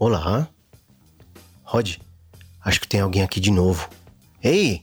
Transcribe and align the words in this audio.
Olá? 0.00 0.48
Rod, 1.64 1.96
acho 2.64 2.80
que 2.80 2.86
tem 2.86 3.00
alguém 3.00 3.22
aqui 3.22 3.40
de 3.40 3.50
novo. 3.50 3.90
Ei, 4.42 4.82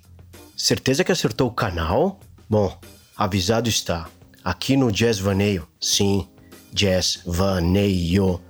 certeza 0.57 1.03
que 1.03 1.11
acertou 1.11 1.47
o 1.47 1.53
canal? 1.53 2.19
Bom, 2.49 2.77
avisado 3.15 3.69
está. 3.69 4.09
Aqui 4.43 4.75
no 4.75 4.91
Jazz 4.91 5.17
Vaneio, 5.17 5.67
sim, 5.79 6.27
Jazz 6.73 7.21
Vaneio, 7.25 8.41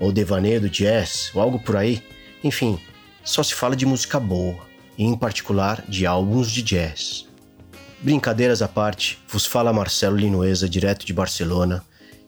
ou 0.00 0.10
Devaneio 0.10 0.62
do 0.62 0.70
Jazz, 0.70 1.30
ou 1.34 1.42
algo 1.42 1.60
por 1.60 1.76
aí. 1.76 2.02
Enfim, 2.44 2.78
só 3.24 3.42
se 3.42 3.54
fala 3.54 3.74
de 3.74 3.86
música 3.86 4.20
boa, 4.20 4.66
e 4.98 5.04
em 5.04 5.16
particular 5.16 5.82
de 5.88 6.04
álbuns 6.04 6.50
de 6.50 6.60
jazz. 6.60 7.26
Brincadeiras 8.02 8.60
à 8.60 8.68
parte, 8.68 9.18
vos 9.26 9.46
fala 9.46 9.72
Marcelo 9.72 10.14
Linoesa, 10.14 10.68
direto 10.68 11.06
de 11.06 11.12
Barcelona, 11.14 11.82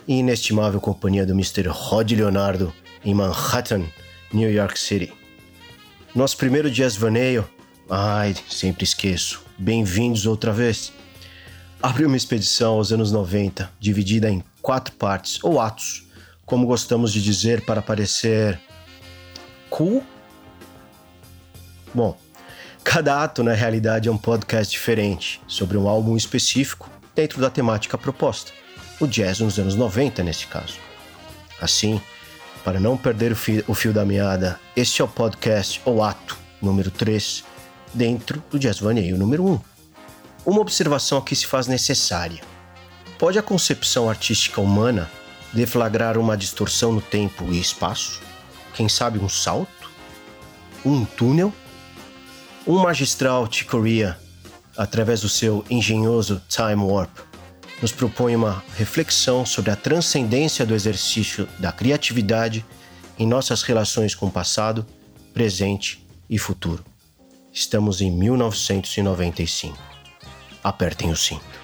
e 0.08 0.14
inestimável 0.14 0.80
companhia 0.80 1.26
do 1.26 1.34
Mr. 1.34 1.68
Rod 1.68 2.10
Leonardo 2.12 2.72
em 3.04 3.12
Manhattan, 3.12 3.84
New 4.32 4.50
York 4.50 4.80
City. 4.80 5.12
Nosso 6.14 6.38
primeiro 6.38 6.70
Jazz 6.70 6.96
Vaneio, 6.96 7.46
ai, 7.90 8.34
sempre 8.48 8.84
esqueço, 8.84 9.44
bem-vindos 9.58 10.24
outra 10.24 10.50
vez. 10.50 10.94
Abriu 11.82 12.08
uma 12.08 12.16
expedição 12.16 12.76
aos 12.76 12.90
anos 12.90 13.12
90, 13.12 13.70
dividida 13.78 14.30
em 14.30 14.42
quatro 14.62 14.94
partes, 14.94 15.44
ou 15.44 15.60
atos, 15.60 16.08
como 16.46 16.66
gostamos 16.66 17.12
de 17.12 17.22
dizer 17.22 17.66
para 17.66 17.82
parecer 17.82 18.58
cool. 19.76 20.02
Bom, 21.94 22.16
cada 22.82 23.22
ato 23.22 23.44
na 23.44 23.52
realidade 23.52 24.08
é 24.08 24.12
um 24.12 24.16
podcast 24.16 24.72
diferente, 24.72 25.38
sobre 25.46 25.76
um 25.76 25.86
álbum 25.86 26.16
específico 26.16 26.90
dentro 27.14 27.42
da 27.42 27.50
temática 27.50 27.98
proposta, 27.98 28.52
o 28.98 29.06
jazz 29.06 29.40
nos 29.40 29.58
anos 29.58 29.74
90 29.74 30.22
nesse 30.22 30.46
caso. 30.46 30.78
Assim, 31.60 32.00
para 32.64 32.80
não 32.80 32.96
perder 32.96 33.32
o 33.32 33.36
fio, 33.36 33.62
o 33.68 33.74
fio 33.74 33.92
da 33.92 34.04
meada, 34.04 34.58
este 34.74 35.02
é 35.02 35.04
o 35.04 35.08
podcast 35.08 35.80
ou 35.84 36.02
ato 36.02 36.38
número 36.60 36.90
3 36.90 37.44
dentro 37.92 38.42
do 38.50 38.58
Jazz 38.58 38.78
Vaneio 38.78 39.18
número 39.18 39.44
1. 39.46 39.60
Uma 40.46 40.60
observação 40.60 41.18
aqui 41.18 41.36
se 41.36 41.46
faz 41.46 41.66
necessária. 41.66 42.40
Pode 43.18 43.38
a 43.38 43.42
concepção 43.42 44.08
artística 44.08 44.58
humana 44.58 45.10
deflagrar 45.52 46.16
uma 46.16 46.36
distorção 46.36 46.92
no 46.92 47.02
tempo 47.02 47.44
e 47.52 47.60
espaço? 47.60 48.25
Quem 48.76 48.90
sabe 48.90 49.18
um 49.18 49.28
salto? 49.28 49.90
Um 50.84 51.06
túnel? 51.06 51.50
Um 52.66 52.78
magistral 52.78 53.50
Chicoria, 53.50 54.18
através 54.76 55.22
do 55.22 55.30
seu 55.30 55.64
engenhoso 55.70 56.42
Time 56.46 56.82
Warp, 56.82 57.16
nos 57.80 57.90
propõe 57.90 58.36
uma 58.36 58.62
reflexão 58.76 59.46
sobre 59.46 59.70
a 59.70 59.76
transcendência 59.76 60.66
do 60.66 60.74
exercício 60.74 61.48
da 61.58 61.72
criatividade 61.72 62.66
em 63.18 63.26
nossas 63.26 63.62
relações 63.62 64.14
com 64.14 64.26
o 64.26 64.30
passado, 64.30 64.86
presente 65.32 66.06
e 66.28 66.38
futuro. 66.38 66.84
Estamos 67.50 68.02
em 68.02 68.10
1995. 68.10 69.78
Apertem 70.62 71.10
o 71.10 71.16
cinto. 71.16 71.55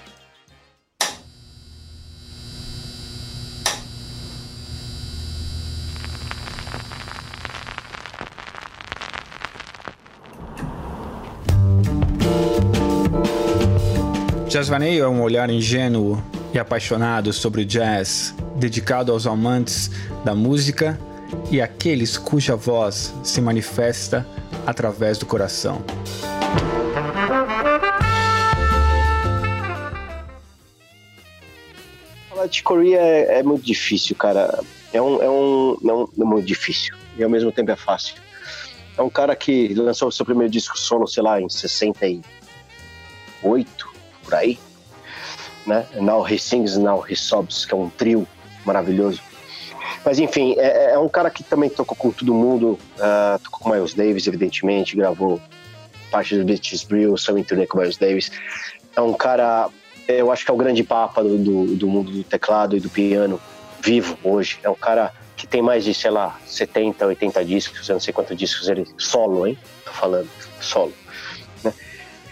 Jazz 14.63 14.69
Vaneio 14.69 15.03
é 15.03 15.09
um 15.09 15.21
olhar 15.23 15.51
ingênuo 15.51 16.23
e 16.55 16.59
apaixonado 16.59 17.33
sobre 17.33 17.63
o 17.63 17.65
jazz, 17.65 18.33
dedicado 18.55 19.11
aos 19.11 19.27
amantes 19.27 19.91
da 20.25 20.37
música 20.37 20.97
e 21.51 21.61
aqueles 21.61 22.17
cuja 22.17 22.55
voz 22.55 23.13
se 23.25 23.41
manifesta 23.41 24.25
através 24.65 25.19
do 25.19 25.27
coração. 25.27 25.83
Falar 32.29 32.47
de 32.47 32.63
Coreia 32.63 33.01
é, 33.01 33.41
é, 33.41 33.43
muito 33.43 33.67
difícil, 33.67 34.15
cara. 34.15 34.63
É 34.93 35.03
um, 35.03 35.21
é 35.21 35.29
um, 35.29 35.77
não, 35.83 36.09
é 36.17 36.25
muito 36.25 36.47
difícil 36.47 36.95
e 37.19 37.25
ao 37.25 37.29
mesmo 37.29 37.51
tempo 37.51 37.73
é 37.73 37.77
fácil. 37.77 38.15
É 38.97 39.03
um 39.03 39.11
cara 39.11 39.35
que 39.35 39.75
lançou 39.75 40.07
o 40.07 40.13
seu 40.13 40.25
primeiro 40.25 40.53
disco 40.53 40.79
solo, 40.79 41.09
sei 41.09 41.25
lá, 41.25 41.41
em 41.41 41.49
68, 41.49 43.92
por 44.33 44.37
aí, 44.37 44.59
né? 45.67 45.87
Now 46.01 46.27
He 46.27 46.39
Sings, 46.39 46.79
Now 46.79 47.05
He 47.09 47.15
Sobs, 47.15 47.67
que 47.67 47.75
é 47.75 47.77
um 47.77 47.91
trio 47.91 48.27
maravilhoso. 48.65 49.21
Mas 50.05 50.19
enfim, 50.19 50.55
é, 50.57 50.93
é 50.93 50.99
um 50.99 51.09
cara 51.09 51.31
que 51.31 51.45
também 51.45 51.69
tocou 51.69 51.97
com 51.97 52.11
todo 52.11 52.33
mundo, 52.33 52.79
uh, 52.97 53.39
tocou 53.45 53.61
com 53.61 53.71
Miles 53.71 53.95
Davis, 53.95 54.27
evidentemente, 54.27 54.97
gravou 54.97 55.41
parte 56.11 56.37
do 56.37 56.45
Beaches 56.45 56.83
Brill, 56.83 57.17
Some 57.17 57.45
Turnê 57.45 57.67
com 57.67 57.79
Miles 57.79 57.99
Davis. 57.99 58.31
É 58.97 59.01
um 59.01 59.13
cara, 59.13 59.69
eu 60.09 60.33
acho 60.33 60.45
que 60.45 60.51
é 60.51 60.55
o 60.55 60.57
grande 60.57 60.83
papa 60.83 61.23
do, 61.23 61.37
do, 61.37 61.77
do 61.77 61.87
mundo 61.87 62.11
do 62.11 62.25
teclado 62.25 62.77
e 62.77 62.81
do 62.81 62.89
piano 62.89 63.41
vivo 63.83 64.19
hoje. 64.25 64.59
É 64.63 64.71
um 64.71 64.75
cara 64.75 65.13
que 65.37 65.47
tem 65.47 65.61
mais 65.61 65.85
de, 65.85 65.93
sei 65.93 66.11
lá, 66.11 66.39
70, 66.47 67.07
80 67.07 67.45
discos, 67.45 67.89
eu 67.89 67.95
não 67.95 68.01
sei 68.01 68.13
quantos 68.13 68.37
discos 68.37 68.69
ele 68.69 68.87
solo, 68.97 69.47
hein? 69.47 69.59
Tô 69.85 69.93
falando, 69.93 70.29
solo 70.61 70.93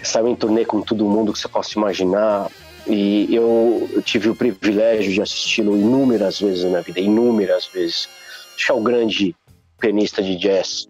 saiu 0.03 0.29
em 0.29 0.37
turnê 0.37 0.65
com 0.65 0.81
todo 0.81 1.05
mundo 1.05 1.33
que 1.33 1.39
você 1.39 1.49
possa 1.49 1.79
imaginar. 1.79 2.51
E 2.87 3.33
eu, 3.35 3.89
tive 4.05 4.31
o 4.31 4.35
privilégio 4.35 5.13
de 5.13 5.21
assisti-lo 5.21 5.77
inúmeras 5.77 6.41
vezes 6.41 6.65
na 6.71 6.81
vida, 6.81 7.01
inúmeras 7.01 7.67
vezes. 7.67 8.09
Acho 8.55 8.67
que 8.67 8.73
é 8.73 8.75
o 8.75 8.83
grande 8.83 9.37
pianista 9.79 10.23
de 10.23 10.37
jazz 10.37 10.87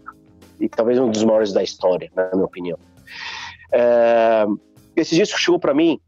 e 0.59 0.69
talvez 0.69 0.99
um 0.99 1.10
dos 1.10 1.25
maiores 1.25 1.53
da 1.53 1.62
história, 1.62 2.10
na 2.15 2.31
minha 2.32 2.44
opinião. 2.44 2.78
É, 3.72 4.47
esse 4.97 5.15
disco 5.15 5.38
chegou 5.38 5.59
para 5.59 5.75
mim, 5.75 6.00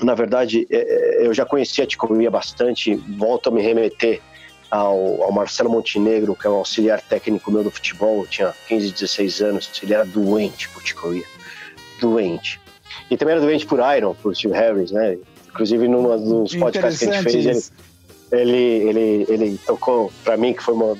na 0.00 0.14
verdade, 0.14 0.66
é, 0.70 1.22
é, 1.22 1.26
eu 1.26 1.34
já 1.34 1.44
conhecia 1.44 1.84
a 1.84 1.86
Ticoria 1.86 2.30
bastante, 2.30 2.94
volto 2.94 3.48
a 3.48 3.52
me 3.52 3.62
remeter 3.62 4.20
ao, 4.70 5.22
ao, 5.22 5.32
Marcelo 5.32 5.70
Montenegro, 5.70 6.34
que 6.34 6.46
é 6.46 6.50
um 6.50 6.54
auxiliar 6.54 7.00
técnico 7.00 7.50
meu 7.50 7.62
do 7.62 7.70
futebol, 7.70 8.26
tinha 8.26 8.52
15, 8.68 8.92
16 8.92 9.40
anos, 9.40 9.70
ele 9.82 9.94
era 9.94 10.04
doente 10.04 10.68
por 10.70 10.82
Ticoria 10.82 11.33
doente. 12.00 12.60
E 13.10 13.16
também 13.16 13.34
era 13.34 13.40
doente 13.40 13.66
por 13.66 13.80
Iron, 13.96 14.14
por 14.14 14.34
Steve 14.34 14.54
Harris, 14.54 14.90
né? 14.90 15.18
Inclusive, 15.48 15.88
num 15.88 16.02
dos 16.42 16.54
podcasts 16.54 16.98
que 16.98 17.08
a 17.08 17.20
gente 17.20 17.30
fez, 17.30 17.72
ele, 18.32 18.56
ele, 18.56 19.00
ele, 19.00 19.26
ele 19.28 19.60
tocou 19.64 20.12
para 20.24 20.36
mim, 20.36 20.52
que 20.52 20.62
foi 20.62 20.74
uma 20.74 20.96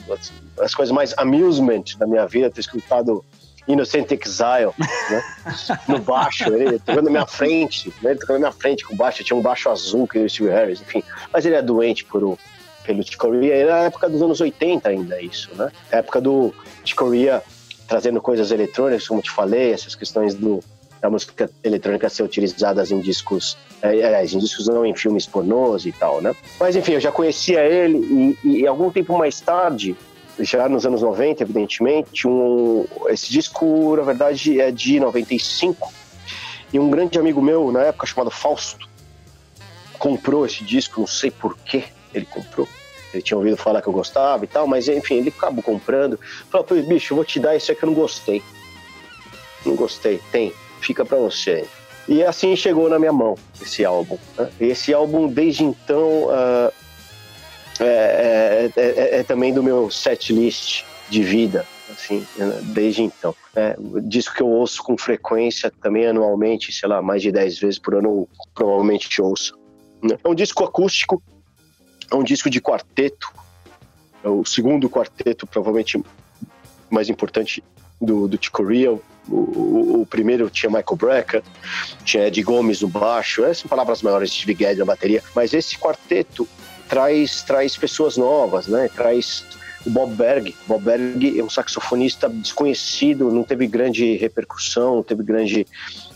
das 0.57 0.75
coisas 0.75 0.93
mais 0.93 1.15
amusement 1.17 1.85
da 1.99 2.07
minha 2.07 2.27
vida, 2.27 2.51
ter 2.51 2.61
escutado 2.61 3.25
Innocent 3.67 4.13
Exile, 4.13 4.73
né? 5.11 5.23
no 5.89 5.99
baixo, 5.99 6.53
ele 6.55 6.79
tocando 6.79 7.05
na 7.05 7.11
minha 7.11 7.27
frente, 7.27 7.93
né? 8.03 8.11
ele 8.11 8.21
tocando 8.21 8.37
na 8.41 8.49
minha 8.49 8.53
frente 8.53 8.85
com 8.85 8.95
baixo, 8.95 9.25
tinha 9.25 9.37
um 9.37 9.43
baixo 9.43 9.69
azul 9.71 10.07
que 10.07 10.19
o 10.19 10.29
Steve 10.29 10.51
Harris, 10.51 10.81
enfim. 10.81 11.03
Mas 11.33 11.47
ele 11.47 11.55
é 11.55 11.63
doente 11.63 12.05
por 12.05 12.23
o, 12.23 12.39
pelo 12.85 13.03
Chicoria, 13.03 13.55
era 13.55 13.81
a 13.81 13.85
época 13.85 14.09
dos 14.09 14.23
anos 14.23 14.41
80 14.41 14.89
ainda 14.89 15.21
isso, 15.21 15.51
né? 15.55 15.73
A 15.91 15.97
época 15.97 16.21
do 16.21 16.55
Chicoria 16.85 17.43
trazendo 17.89 18.21
coisas 18.21 18.51
eletrônicas, 18.51 19.09
como 19.09 19.21
te 19.21 19.31
falei, 19.31 19.73
essas 19.73 19.95
questões 19.95 20.35
do 20.35 20.63
da 21.05 21.11
música 21.11 21.51
eletrônica 21.63 22.09
ser 22.09 22.23
utilizadas 22.23 22.91
em 22.91 22.99
discos, 22.99 23.59
é, 23.83 24.25
em 24.25 24.39
discos 24.39 24.69
não, 24.69 24.87
em 24.87 24.97
filmes 24.97 25.27
pornôs 25.27 25.85
e 25.85 25.93
tal, 25.93 26.23
né? 26.23 26.35
Mas 26.59 26.75
enfim, 26.77 26.93
eu 26.93 27.01
já 27.01 27.13
conhecia 27.13 27.61
ele 27.61 28.39
e, 28.43 28.61
e 28.61 28.67
algum 28.67 28.91
tempo 28.91 29.19
mais 29.19 29.39
tarde, 29.39 29.95
já 30.41 30.67
nos 30.67 30.87
anos 30.87 31.03
90, 31.03 31.43
evidentemente, 31.43 32.27
um, 32.27 32.87
esse 33.09 33.31
disco, 33.31 33.95
na 33.97 34.03
verdade, 34.03 34.59
é 34.59 34.71
de 34.71 34.99
95, 34.99 35.93
e 36.73 36.79
um 36.79 36.89
grande 36.89 37.19
amigo 37.19 37.43
meu, 37.43 37.71
na 37.71 37.83
época, 37.83 38.07
chamado 38.07 38.31
Fausto, 38.31 38.89
comprou 39.99 40.47
esse 40.47 40.65
disco, 40.65 41.01
não 41.01 41.07
sei 41.07 41.31
por 41.31 41.55
que 41.59 41.85
ele 42.15 42.25
comprou. 42.25 42.67
Ele 43.13 43.23
tinha 43.23 43.37
ouvido 43.37 43.59
falar 43.59 43.83
que 43.83 43.89
eu 43.89 43.93
gostava 43.93 44.43
e 44.45 44.49
tal, 44.49 44.67
mas 44.67 44.89
enfim, 44.89 45.17
ele 45.17 45.29
acabou 45.29 45.63
comprando. 45.63 46.19
Falou, 46.49 46.67
bicho, 46.83 47.13
eu 47.13 47.17
vou 47.17 47.27
te 47.27 47.39
dar 47.39 47.55
isso 47.55 47.71
aí 47.71 47.77
que 47.77 47.85
eu 47.85 47.89
não 47.89 47.95
gostei. 47.95 48.43
Não 49.67 49.77
gostei, 49.77 50.19
tem 50.33 50.53
fica 50.85 51.05
para 51.05 51.19
você. 51.19 51.67
E 52.07 52.23
assim 52.23 52.55
chegou 52.55 52.89
na 52.89 52.99
minha 52.99 53.13
mão 53.13 53.35
esse 53.61 53.85
álbum. 53.85 54.19
Né? 54.37 54.51
Esse 54.61 54.93
álbum, 54.93 55.27
desde 55.27 55.65
então, 55.65 56.25
uh, 56.25 56.73
é, 57.81 58.71
é, 58.77 58.81
é, 58.81 59.19
é, 59.21 59.23
também 59.23 59.53
do 59.53 59.63
meu 59.63 59.91
set 59.91 60.33
list 60.33 60.85
de 61.09 61.23
vida, 61.23 61.67
assim, 61.91 62.27
né? 62.37 62.61
desde 62.63 63.03
então. 63.03 63.35
É, 63.57 63.77
disco 64.03 64.35
que 64.35 64.43
eu 64.43 64.49
ouço 64.49 64.83
com 64.83 64.99
frequência, 64.99 65.73
também 65.83 66.07
anualmente, 66.07 66.73
sei 66.73 66.89
lá, 66.89 67.01
mais 67.01 67.23
de 67.23 67.33
10 67.33 67.59
vezes 67.59 67.79
por 67.79 67.95
ano, 67.95 68.29
provavelmente 68.55 69.21
ouço. 69.23 69.59
Né? 70.03 70.17
É 70.23 70.29
um 70.29 70.35
disco 70.35 70.63
acústico, 70.63 71.23
é 72.11 72.15
um 72.15 72.23
disco 72.23 72.51
de 72.51 72.61
quarteto, 72.61 73.33
é 74.23 74.29
o 74.29 74.45
segundo 74.45 74.89
quarteto, 74.91 75.47
provavelmente 75.47 76.03
mais 76.91 77.09
importante 77.09 77.63
do, 78.01 78.29
do 78.29 78.39
Chico 78.41 78.65
Rea. 78.65 78.99
O, 79.29 80.01
o, 80.03 80.07
primeiro 80.07 80.51
tinha 80.51 80.69
Michael 80.69 80.97
Brecker, 80.97 81.43
tinha 82.05 82.27
Ed 82.27 82.43
Gomes 82.43 82.83
no 82.83 82.89
baixo, 82.89 83.45
essas 83.45 83.69
palavras 83.69 84.03
maiores, 84.03 84.31
Steve 84.31 84.55
Gadd 84.55 84.79
na 84.79 84.85
bateria. 84.85 85.23
Mas 85.35 85.55
esse 85.55 85.79
quarteto 85.79 86.47
traz, 86.89 87.43
traz 87.43 87.77
pessoas 87.77 88.17
novas, 88.17 88.67
né? 88.67 88.91
Traz 88.95 89.45
o 89.87 89.91
Bob 89.91 90.15
Berg. 90.15 90.55
Bob 90.67 90.85
Berg 90.85 91.39
é 91.39 91.43
um 91.43 91.51
saxofonista 91.51 92.29
desconhecido, 92.29 93.31
não 93.31 93.45
teve 93.45 93.67
grande 93.67 94.17
repercussão, 94.17 94.97
não 94.97 95.03
teve 95.03 95.23
grande, 95.23 95.67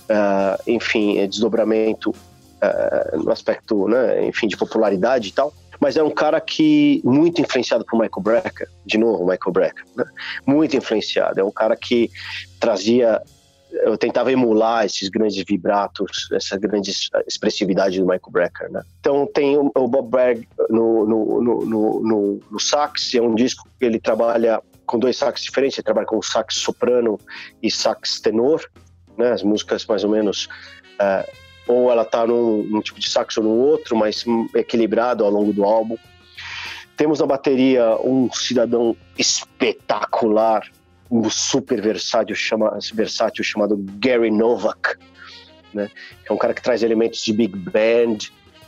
uh, 0.05 0.63
enfim, 0.67 1.27
desdobramento 1.27 2.11
uh, 2.11 3.23
no 3.23 3.31
aspecto, 3.31 3.89
né, 3.89 4.27
enfim, 4.27 4.49
de 4.49 4.57
popularidade 4.57 5.29
e 5.29 5.33
tal 5.33 5.53
mas 5.81 5.97
era 5.97 6.05
um 6.05 6.11
cara 6.11 6.41
que 6.41 7.01
muito 7.05 7.41
influenciado 7.41 7.85
por 7.85 7.99
Michael 7.99 8.23
Brecker, 8.23 8.69
de 8.85 8.99
novo 8.99 9.25
Michael 9.25 9.53
Brecker, 9.53 9.85
né? 9.97 10.05
muito 10.47 10.77
influenciado. 10.77 11.41
É 11.41 11.45
um 11.45 11.51
cara 11.51 11.77
que 11.77 12.11
trazia, 12.59 13.23
eu 13.85 13.97
tentava 13.97 14.33
emular 14.33 14.85
esses 14.85 15.09
grandes 15.09 15.43
vibratos, 15.45 16.29
essa 16.33 16.57
grande 16.57 16.93
expressividade 17.27 17.99
do 17.99 18.07
Michael 18.07 18.31
Brecker. 18.31 18.71
Né? 18.71 18.83
Então 19.01 19.27
tem 19.27 19.57
o, 19.57 19.89
Bob 19.89 20.11
Berg 20.11 20.49
no, 20.69 21.07
no, 21.07 21.43
no, 21.43 22.01
no, 22.01 22.41
no 22.51 22.61
sax, 22.61 23.15
é 23.15 23.21
um 23.21 23.35
disco 23.35 23.69
que 23.79 23.85
ele 23.85 24.01
trabalha 24.01 24.61
com 24.87 24.99
dois 24.99 25.17
sax 25.17 25.43
diferentes, 25.43 25.79
ele 25.79 25.85
trabalha 25.85 26.07
com 26.07 26.21
sax 26.23 26.57
soprano 26.57 27.21
e 27.63 27.71
sax 27.71 28.21
tenor, 28.21 28.65
né? 29.17 29.33
as 29.33 29.43
músicas 29.43 29.87
mais 29.87 30.03
ou 30.03 30.11
menos 30.11 30.49
uh, 31.01 31.48
ou 31.69 31.93
ela 31.93 32.03
está 32.03 32.27
num, 32.27 32.65
num, 32.65 32.81
tipo 32.81 32.99
de 32.99 33.09
saxo 33.09 33.41
ou 33.41 33.47
no 33.47 33.53
outro, 33.53 33.95
mas 33.95 34.25
equilibrado 34.57 35.25
ao 35.25 35.31
longo 35.31 35.53
do 35.53 35.65
álbum. 35.65 35.97
Temos 36.97 37.21
na 37.21 37.27
bateria 37.27 37.97
um 38.03 38.33
cidadão 38.33 38.97
espetacular, 39.17 40.67
um 41.11 41.29
super 41.31 41.81
versátil, 41.81 42.35
chama, 42.35 42.77
versátil 42.93 43.45
chamado 43.45 43.77
Gary 44.01 44.31
Novak, 44.31 44.97
né? 45.73 45.91
É 46.29 46.33
um 46.33 46.37
cara 46.37 46.55
que 46.55 46.63
traz 46.63 46.83
elementos 46.83 47.23
de 47.23 47.33
big 47.33 47.57
band 47.57 48.19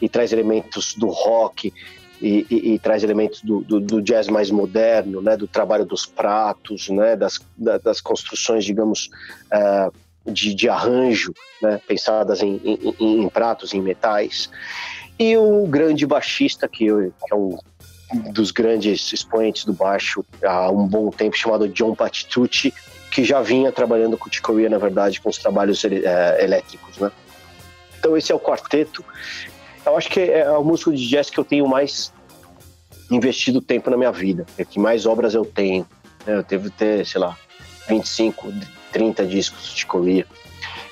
e 0.00 0.08
traz 0.08 0.32
elementos 0.32 0.94
do 0.94 1.08
rock 1.08 1.73
e, 2.20 2.47
e, 2.50 2.75
e 2.75 2.79
traz 2.79 3.02
elementos 3.02 3.41
do, 3.43 3.62
do, 3.62 3.81
do, 3.81 4.02
jazz 4.02 4.29
mais 4.29 4.50
moderno, 4.50 5.23
né? 5.23 5.37
Do 5.37 5.49
trabalho 5.49 5.85
dos 5.85 6.06
pratos, 6.06 6.88
né? 6.88 7.17
Das, 7.17 7.41
das 7.56 8.00
construções, 8.00 8.64
digamos, 8.64 9.08
uh, 9.52 9.93
de, 10.26 10.55
de 10.55 10.69
arranjo, 10.69 11.32
né, 11.62 11.81
pensadas 11.87 12.43
em, 12.43 12.61
em, 12.64 13.22
em, 13.22 13.28
pratos, 13.28 13.75
em 13.75 13.81
metais. 13.81 14.50
E 15.19 15.37
o 15.37 15.67
grande 15.67 16.06
baixista, 16.06 16.69
que, 16.69 16.87
que 16.87 17.32
é 17.32 17.34
um 17.34 17.58
dos 18.32 18.50
grandes 18.50 19.12
expoentes 19.12 19.64
do 19.64 19.72
baixo 19.72 20.25
há 20.44 20.70
um 20.70 20.87
bom 20.87 21.11
tempo, 21.11 21.37
chamado 21.37 21.69
John 21.69 21.94
Patitucci, 21.94 22.75
que 23.11 23.25
já 23.25 23.40
vinha 23.40 23.72
trabalhando 23.72 24.17
com 24.17 24.28
o 24.28 24.32
Chicoria, 24.32 24.69
na 24.69 24.78
verdade, 24.78 25.20
com 25.20 25.28
os 25.28 25.38
trabalhos 25.38 25.84
é, 25.84 26.43
elétricos. 26.43 26.99
Né? 26.99 27.11
Então 27.99 28.16
esse 28.16 28.32
é 28.32 28.34
o 28.34 28.40
quarteto. 28.40 29.05
Eu 29.84 29.96
acho 29.96 30.08
que 30.08 30.20
é 30.20 30.50
o 30.50 30.64
músico 30.64 30.93
de 30.93 31.08
jazz 31.08 31.31
que 31.31 31.38
eu 31.38 31.44
tenho 31.44 31.66
mais 31.66 32.12
investido 33.11 33.61
tempo 33.61 33.90
na 33.90 33.96
minha 33.96 34.12
vida, 34.12 34.46
é 34.56 34.64
que 34.64 34.78
mais 34.78 35.06
obras 35.06 35.34
eu 35.34 35.44
tenho. 35.44 35.87
Né? 36.26 36.37
Eu 36.37 36.43
devo 36.43 36.70
ter, 36.70 37.05
sei 37.05 37.20
lá, 37.20 37.37
25, 37.88 38.52
30 38.92 39.26
discos 39.26 39.75
de 39.75 39.87
Corea 39.87 40.26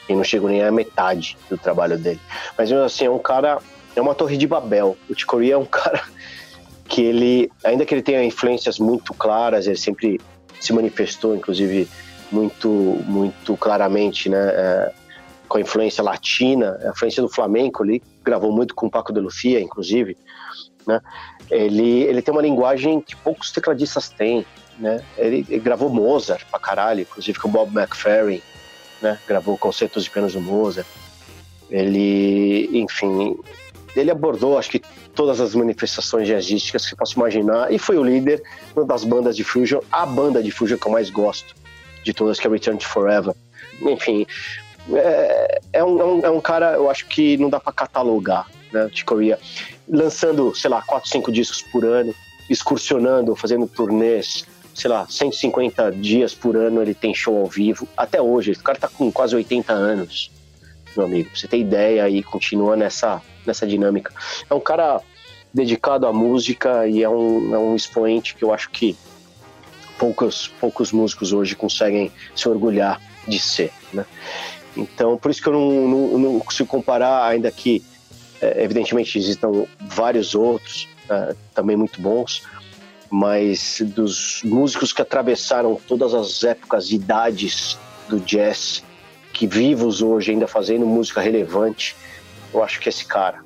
e 0.08 0.14
não 0.14 0.24
chego 0.24 0.48
nem 0.48 0.62
à 0.62 0.70
metade 0.72 1.36
do 1.50 1.58
trabalho 1.58 1.98
dele. 1.98 2.20
Mas 2.56 2.72
assim, 2.72 3.04
é 3.04 3.10
um 3.10 3.18
cara, 3.18 3.58
é 3.94 4.00
uma 4.00 4.14
torre 4.14 4.36
de 4.36 4.46
Babel. 4.46 4.96
O 5.08 5.14
Chicoria 5.14 5.54
é 5.54 5.58
um 5.58 5.66
cara 5.66 6.02
que 6.88 7.02
ele, 7.02 7.50
ainda 7.62 7.84
que 7.84 7.94
ele 7.94 8.02
tenha 8.02 8.24
influências 8.24 8.78
muito 8.78 9.12
claras, 9.12 9.66
ele 9.66 9.76
sempre 9.76 10.18
se 10.58 10.72
manifestou, 10.72 11.36
inclusive, 11.36 11.86
muito, 12.32 12.68
muito 13.06 13.56
claramente, 13.56 14.28
né? 14.28 14.38
É, 14.38 14.92
com 15.48 15.56
a 15.56 15.60
influência 15.60 16.04
latina, 16.04 16.78
a 16.84 16.90
influência 16.90 17.22
do 17.22 17.28
flamenco 17.28 17.82
ali, 17.82 18.02
gravou 18.22 18.52
muito 18.52 18.74
com 18.74 18.86
o 18.86 18.90
Paco 18.90 19.12
de 19.12 19.20
Lucia, 19.20 19.60
inclusive, 19.60 20.16
né? 20.86 21.00
Ele, 21.50 22.02
ele 22.02 22.20
tem 22.20 22.32
uma 22.32 22.42
linguagem 22.42 23.00
que 23.00 23.16
poucos 23.16 23.50
tecladistas 23.50 24.08
têm, 24.10 24.44
né? 24.78 25.02
Ele, 25.16 25.44
ele, 25.48 25.60
gravou 25.60 25.90
Mozart 25.90 26.44
pra 26.50 26.58
caralho, 26.58 27.02
inclusive 27.02 27.38
com 27.38 27.48
Bob 27.48 27.76
McFerrin, 27.76 28.42
né? 29.02 29.18
Gravou 29.26 29.58
concertos 29.58 30.04
de 30.04 30.10
pianos 30.10 30.34
do 30.34 30.40
Mozart. 30.40 30.86
Ele, 31.70 32.70
enfim, 32.72 33.36
ele 33.94 34.10
abordou, 34.10 34.58
acho 34.58 34.70
que 34.70 34.82
todas 35.14 35.40
as 35.40 35.54
manifestações 35.54 36.28
jazzísticas 36.28 36.84
que 36.84 36.90
você 36.90 36.96
possa 36.96 37.14
imaginar 37.14 37.72
e 37.72 37.78
foi 37.78 37.98
o 37.98 38.04
líder 38.04 38.42
das 38.86 39.04
bandas 39.04 39.36
de 39.36 39.44
fusion, 39.44 39.80
a 39.90 40.06
banda 40.06 40.42
de 40.42 40.50
fusion 40.50 40.78
que 40.78 40.86
eu 40.86 40.92
mais 40.92 41.10
gosto 41.10 41.54
de 42.04 42.14
todas, 42.14 42.38
que 42.38 42.46
é 42.46 42.50
Return 42.50 42.78
to 42.78 42.86
Forever. 42.86 43.34
Enfim, 43.82 44.26
é, 44.92 45.60
é, 45.72 45.84
um, 45.84 46.00
é, 46.00 46.04
um, 46.04 46.26
é 46.26 46.30
um 46.30 46.40
cara, 46.40 46.74
eu 46.74 46.90
acho 46.90 47.06
que 47.06 47.36
não 47.36 47.50
dá 47.50 47.60
para 47.60 47.72
catalogar, 47.72 48.46
né, 48.72 48.88
de 48.92 49.04
Coreia. 49.04 49.38
Lançando, 49.88 50.54
sei 50.54 50.70
lá, 50.70 50.82
4, 50.82 51.08
5 51.08 51.32
discos 51.32 51.62
por 51.62 51.84
ano, 51.84 52.14
excursionando, 52.48 53.34
fazendo 53.36 53.66
turnês, 53.66 54.46
sei 54.78 54.88
lá, 54.88 55.06
150 55.08 55.90
dias 55.90 56.34
por 56.34 56.56
ano 56.56 56.80
ele 56.80 56.94
tem 56.94 57.12
show 57.12 57.36
ao 57.36 57.46
vivo. 57.46 57.88
Até 57.96 58.22
hoje, 58.22 58.52
o 58.52 58.62
cara 58.62 58.78
tá 58.78 58.88
com 58.88 59.10
quase 59.10 59.34
80 59.34 59.72
anos, 59.72 60.30
meu 60.96 61.04
amigo. 61.04 61.30
Você 61.34 61.48
ter 61.48 61.58
ideia 61.58 62.08
e 62.08 62.22
continua 62.22 62.76
nessa, 62.76 63.20
nessa 63.44 63.66
dinâmica. 63.66 64.14
É 64.48 64.54
um 64.54 64.60
cara 64.60 65.00
dedicado 65.52 66.06
à 66.06 66.12
música 66.12 66.86
e 66.86 67.02
é 67.02 67.08
um, 67.08 67.54
é 67.54 67.58
um 67.58 67.74
expoente 67.74 68.36
que 68.36 68.44
eu 68.44 68.54
acho 68.54 68.70
que 68.70 68.96
poucos, 69.98 70.46
poucos 70.60 70.92
músicos 70.92 71.32
hoje 71.32 71.56
conseguem 71.56 72.12
se 72.32 72.48
orgulhar 72.48 73.00
de 73.26 73.40
ser, 73.40 73.72
né? 73.92 74.06
Então, 74.76 75.16
por 75.16 75.28
isso 75.28 75.42
que 75.42 75.48
eu 75.48 75.54
não, 75.54 75.88
não, 75.88 76.18
não 76.18 76.38
consigo 76.38 76.68
comparar, 76.68 77.26
ainda 77.26 77.50
que, 77.50 77.82
é, 78.40 78.62
evidentemente, 78.62 79.18
existam 79.18 79.66
vários 79.80 80.36
outros 80.36 80.86
é, 81.10 81.34
também 81.52 81.76
muito 81.76 82.00
bons, 82.00 82.44
mas 83.10 83.82
dos 83.84 84.42
músicos 84.44 84.92
que 84.92 85.02
atravessaram 85.02 85.78
todas 85.86 86.14
as 86.14 86.44
épocas 86.44 86.90
e 86.90 86.96
idades 86.96 87.78
do 88.08 88.20
jazz, 88.20 88.82
que 89.32 89.46
vivos 89.46 90.02
hoje 90.02 90.32
ainda 90.32 90.46
fazendo 90.46 90.86
música 90.86 91.20
relevante, 91.20 91.96
eu 92.52 92.62
acho 92.62 92.80
que 92.80 92.88
esse 92.88 93.04
cara 93.04 93.42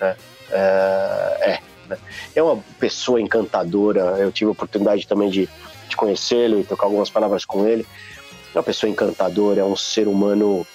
né, 0.00 0.16
é, 0.50 1.38
é, 1.40 1.58
né? 1.88 1.98
é 2.34 2.42
uma 2.42 2.62
pessoa 2.78 3.20
encantadora. 3.20 4.00
Eu 4.18 4.30
tive 4.32 4.48
a 4.48 4.52
oportunidade 4.52 5.06
também 5.06 5.30
de, 5.30 5.48
de 5.88 5.96
conhecê-lo 5.96 6.60
e 6.60 6.64
tocar 6.64 6.86
algumas 6.86 7.10
palavras 7.10 7.44
com 7.44 7.66
ele. 7.66 7.86
É 8.54 8.58
uma 8.58 8.62
pessoa 8.62 8.90
encantadora, 8.90 9.60
é 9.60 9.64
um 9.64 9.76
ser 9.76 10.06
humano 10.06 10.66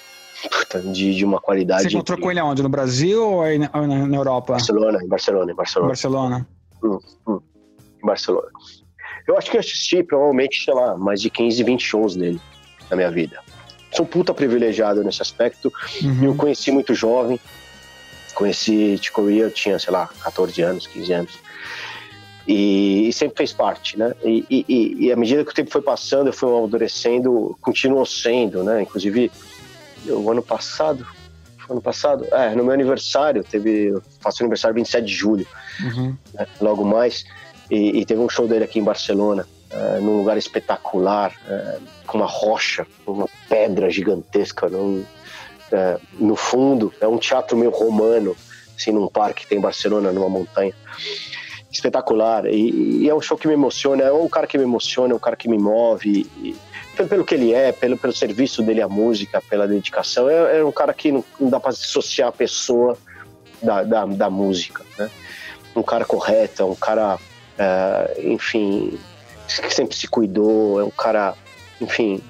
de, 0.92 1.14
de 1.14 1.24
uma 1.24 1.40
qualidade. 1.40 1.84
Você 1.84 1.88
encontrou 1.88 2.18
com 2.18 2.30
ele 2.30 2.40
aonde? 2.40 2.62
No 2.62 2.68
Brasil 2.68 3.22
ou 3.22 3.58
na, 3.58 4.06
na 4.06 4.16
Europa? 4.16 4.52
Barcelona, 4.52 5.02
em 5.02 5.08
Barcelona, 5.08 5.52
em 5.52 5.54
Barcelona. 5.54 5.88
Barcelona. 5.88 6.48
Hum, 6.82 6.98
hum 7.26 7.40
Barcelona. 8.08 8.48
Eu 9.26 9.36
acho 9.36 9.50
que 9.50 9.56
eu 9.56 9.60
assisti 9.60 10.02
provavelmente, 10.02 10.64
sei 10.64 10.74
lá, 10.74 10.96
mais 10.96 11.20
de 11.20 11.28
15, 11.30 11.62
20 11.62 11.80
shows 11.80 12.16
dele 12.16 12.40
na 12.90 12.96
minha 12.96 13.10
vida. 13.10 13.40
Sou 13.92 14.04
um 14.04 14.08
puta 14.08 14.32
privilegiado 14.32 15.02
nesse 15.04 15.22
aspecto. 15.22 15.72
Uhum. 16.02 16.24
Eu 16.24 16.34
conheci 16.34 16.70
muito 16.70 16.94
jovem. 16.94 17.38
Conheci 18.34 18.98
Chico 19.02 19.26
Rea, 19.26 19.44
eu 19.44 19.50
tinha, 19.50 19.78
sei 19.78 19.92
lá, 19.92 20.08
14 20.22 20.62
anos, 20.62 20.86
15 20.86 21.12
anos. 21.12 21.38
E, 22.46 23.08
e 23.08 23.12
sempre 23.12 23.36
fez 23.36 23.52
parte, 23.52 23.98
né? 23.98 24.14
E, 24.24 24.44
e, 24.48 24.96
e, 25.06 25.12
à 25.12 25.16
medida 25.16 25.44
que 25.44 25.50
o 25.50 25.54
tempo 25.54 25.70
foi 25.70 25.82
passando, 25.82 26.28
eu 26.28 26.32
fui 26.32 26.48
amadurecendo, 26.48 27.56
continuou 27.60 28.06
sendo, 28.06 28.62
né? 28.62 28.82
Inclusive, 28.82 29.30
o 30.06 30.30
ano 30.30 30.42
passado, 30.42 31.06
ano 31.68 31.82
passado, 31.82 32.26
é, 32.32 32.54
no 32.54 32.64
meu 32.64 32.72
aniversário, 32.72 33.44
teve, 33.44 33.88
eu 33.88 34.02
faço 34.20 34.42
aniversário 34.42 34.74
27 34.74 35.04
de 35.04 35.12
julho, 35.12 35.46
uhum. 35.82 36.16
né, 36.32 36.46
logo 36.60 36.84
mais, 36.84 37.26
e, 37.70 38.00
e, 38.00 38.04
teve 38.04 38.20
um 38.20 38.28
show 38.28 38.48
dele 38.48 38.64
aqui 38.64 38.78
em 38.78 38.84
Barcelona, 38.84 39.46
uh, 39.72 40.00
num 40.00 40.18
lugar 40.18 40.36
espetacular, 40.38 41.32
uh, 41.46 41.82
com 42.06 42.18
uma 42.18 42.26
rocha, 42.26 42.86
uma 43.06 43.28
pedra 43.48 43.90
gigantesca 43.90 44.68
num, 44.68 45.00
uh, 45.00 46.00
no 46.18 46.34
fundo. 46.34 46.92
É 47.00 47.06
um 47.06 47.18
teatro 47.18 47.56
meio 47.56 47.70
romano, 47.70 48.34
assim, 48.76 48.90
num 48.90 49.06
parque 49.06 49.42
que 49.42 49.48
tem 49.48 49.58
em 49.58 49.60
Barcelona, 49.60 50.12
numa 50.12 50.28
montanha. 50.28 50.72
Espetacular. 51.70 52.46
E, 52.46 53.02
e, 53.02 53.08
é 53.08 53.14
um 53.14 53.20
show 53.20 53.36
que 53.36 53.46
me 53.46 53.52
emociona. 53.52 54.02
É 54.02 54.12
um 54.12 54.28
cara 54.28 54.46
que 54.46 54.56
me 54.56 54.64
emociona, 54.64 55.12
é 55.12 55.16
um 55.16 55.20
cara 55.20 55.36
que 55.36 55.48
me 55.48 55.58
move. 55.58 56.26
E, 56.38 56.56
pelo, 57.06 57.24
que 57.24 57.34
ele 57.34 57.52
é, 57.52 57.70
pelo, 57.70 57.98
pelo 57.98 58.12
serviço 58.12 58.62
dele 58.62 58.80
à 58.80 58.88
música, 58.88 59.42
pela 59.42 59.68
dedicação. 59.68 60.28
É, 60.30 60.60
é 60.60 60.64
um 60.64 60.72
cara 60.72 60.94
que 60.94 61.12
não, 61.12 61.22
não 61.38 61.50
dá 61.50 61.60
para 61.60 61.72
dissociar 61.72 62.30
a 62.30 62.32
pessoa 62.32 62.96
da, 63.62 63.82
da, 63.82 64.06
da 64.06 64.30
música, 64.30 64.84
né? 64.98 65.10
Um 65.76 65.82
cara 65.82 66.04
correto, 66.04 66.64
um 66.64 66.74
cara 66.74 67.18
Uh, 67.58 68.32
enfim, 68.32 68.98
que 69.46 69.74
sempre 69.74 69.96
se 69.96 70.06
cuidou, 70.06 70.80
é 70.80 70.84
um 70.84 70.90
cara, 70.90 71.34
enfim, 71.80 72.20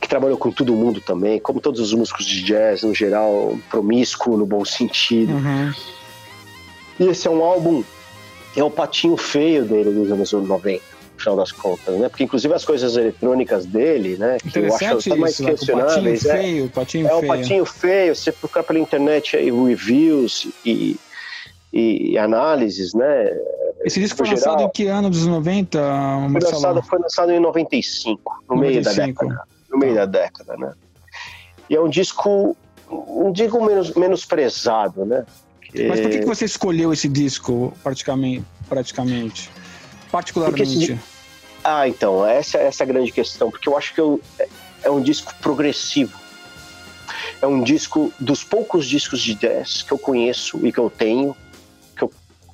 que 0.00 0.08
trabalhou 0.08 0.36
com 0.36 0.50
todo 0.50 0.72
mundo 0.74 1.00
também, 1.00 1.40
como 1.40 1.60
todos 1.60 1.80
os 1.80 1.94
músicos 1.94 2.26
de 2.26 2.42
jazz 2.42 2.82
no 2.82 2.94
geral, 2.94 3.58
promíscuo 3.70 4.36
no 4.36 4.46
bom 4.46 4.64
sentido. 4.64 5.32
Uhum. 5.32 5.72
E 7.00 7.08
esse 7.08 7.26
é 7.26 7.30
um 7.30 7.42
álbum, 7.42 7.82
é 8.56 8.62
o 8.62 8.70
patinho 8.70 9.16
feio 9.16 9.64
dele 9.64 9.90
dos 9.90 10.10
anos 10.10 10.32
90. 10.32 10.82
final 11.16 11.36
das 11.36 11.52
contas, 11.52 11.96
né? 11.96 12.08
Porque 12.08 12.24
inclusive 12.24 12.52
as 12.52 12.64
coisas 12.64 12.96
eletrônicas 12.96 13.64
dele, 13.64 14.16
né? 14.16 14.38
Que 14.38 14.58
eu 14.58 14.74
acho 14.74 14.84
até 14.84 15.14
mais 15.16 15.34
isso, 15.34 15.44
questionáveis. 15.44 16.24
O 16.24 16.28
patinho 16.28 16.36
é, 16.36 16.42
feio, 16.42 16.68
patinho 16.68 17.06
é 17.06 17.10
feio. 17.10 17.22
o 17.22 17.26
patinho 17.26 17.64
feio. 17.64 18.16
Você 18.16 18.32
procurar 18.32 18.64
pela 18.64 18.78
internet 18.78 19.36
aí 19.36 19.50
reviews 19.50 20.48
e, 20.66 20.96
e, 21.72 22.18
análises, 22.18 22.92
né? 22.92 23.30
Esse 23.84 24.00
disco 24.00 24.18
foi 24.18 24.26
geral, 24.26 24.54
lançado 24.54 24.68
em 24.68 24.70
que 24.70 24.86
ano 24.86 25.10
dos 25.10 25.26
90, 25.26 25.78
foi 26.30 26.40
lançado, 26.40 26.82
foi 26.82 26.98
lançado 26.98 27.32
em 27.32 27.40
95, 27.40 28.44
no 28.48 28.56
95. 28.56 28.60
meio 28.60 28.82
da 28.82 28.92
década. 28.92 29.48
No 29.70 29.78
meio 29.78 29.94
da 29.94 30.06
década, 30.06 30.56
né? 30.56 30.72
E 31.68 31.76
é 31.76 31.80
um 31.80 31.88
disco, 31.88 32.56
um 32.90 33.32
disco 33.32 33.64
menos, 33.64 33.94
menos 33.94 34.24
prezado, 34.24 35.04
né? 35.04 35.24
Mas 35.88 36.00
por 36.00 36.10
que, 36.10 36.18
que 36.18 36.26
você 36.26 36.44
escolheu 36.44 36.92
esse 36.92 37.08
disco 37.08 37.72
praticamente? 37.82 38.44
praticamente 38.68 39.50
particularmente? 40.10 40.98
ah, 41.64 41.88
então, 41.88 42.24
essa, 42.26 42.58
essa 42.58 42.82
é 42.82 42.84
a 42.84 42.86
grande 42.86 43.10
questão, 43.10 43.50
porque 43.50 43.68
eu 43.68 43.76
acho 43.76 43.94
que 43.94 44.00
eu, 44.00 44.20
é, 44.38 44.48
é 44.84 44.90
um 44.90 45.00
disco 45.00 45.34
progressivo. 45.40 46.20
É 47.40 47.46
um 47.46 47.62
disco 47.62 48.12
dos 48.20 48.44
poucos 48.44 48.86
discos 48.86 49.20
de 49.20 49.34
jazz 49.34 49.82
que 49.82 49.92
eu 49.92 49.98
conheço 49.98 50.64
e 50.64 50.72
que 50.72 50.78
eu 50.78 50.88
tenho, 50.88 51.36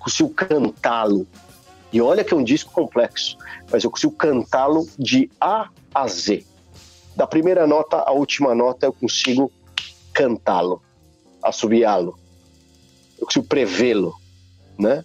consigo 0.08 0.30
cantá-lo. 0.30 1.26
E 1.92 2.00
olha 2.00 2.24
que 2.24 2.34
é 2.34 2.36
um 2.36 2.44
disco 2.44 2.72
complexo, 2.72 3.36
mas 3.70 3.84
eu 3.84 3.90
consigo 3.90 4.12
cantá-lo 4.14 4.86
de 4.98 5.30
A 5.40 5.68
a 5.94 6.08
Z. 6.08 6.44
Da 7.14 7.26
primeira 7.26 7.66
nota 7.66 7.98
à 7.98 8.12
última 8.12 8.54
nota 8.54 8.86
eu 8.86 8.92
consigo 8.92 9.50
cantá-lo, 10.12 10.82
assobiá-lo 11.42 12.18
eu 13.18 13.26
consigo 13.26 13.46
prevê-lo, 13.46 14.14
né? 14.78 15.04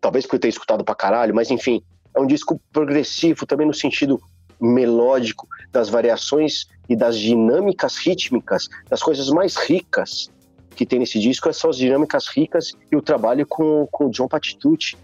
Talvez 0.00 0.24
porque 0.24 0.36
eu 0.36 0.40
tenha 0.40 0.50
escutado 0.50 0.84
pra 0.84 0.94
caralho, 0.94 1.34
mas 1.34 1.50
enfim, 1.50 1.82
é 2.14 2.20
um 2.20 2.26
disco 2.26 2.60
progressivo 2.72 3.44
também 3.44 3.66
no 3.66 3.74
sentido 3.74 4.20
melódico, 4.60 5.48
das 5.72 5.88
variações 5.88 6.68
e 6.88 6.94
das 6.94 7.18
dinâmicas 7.18 7.96
rítmicas, 7.96 8.68
das 8.88 9.02
coisas 9.02 9.28
mais 9.30 9.56
ricas 9.56 10.30
que 10.74 10.86
tem 10.86 10.98
nesse 10.98 11.18
disco 11.18 11.52
são 11.52 11.70
as 11.70 11.76
dinâmicas 11.76 12.26
ricas 12.28 12.76
e 12.90 12.96
o 12.96 13.02
trabalho 13.02 13.46
com, 13.46 13.86
com 13.90 14.06
o 14.06 14.10
John 14.10 14.28
Patitucci 14.28 14.96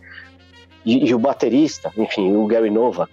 e, 0.84 1.08
e 1.08 1.14
o 1.14 1.18
baterista, 1.18 1.92
enfim, 1.96 2.34
o 2.34 2.46
Gary 2.46 2.70
Novak. 2.70 3.12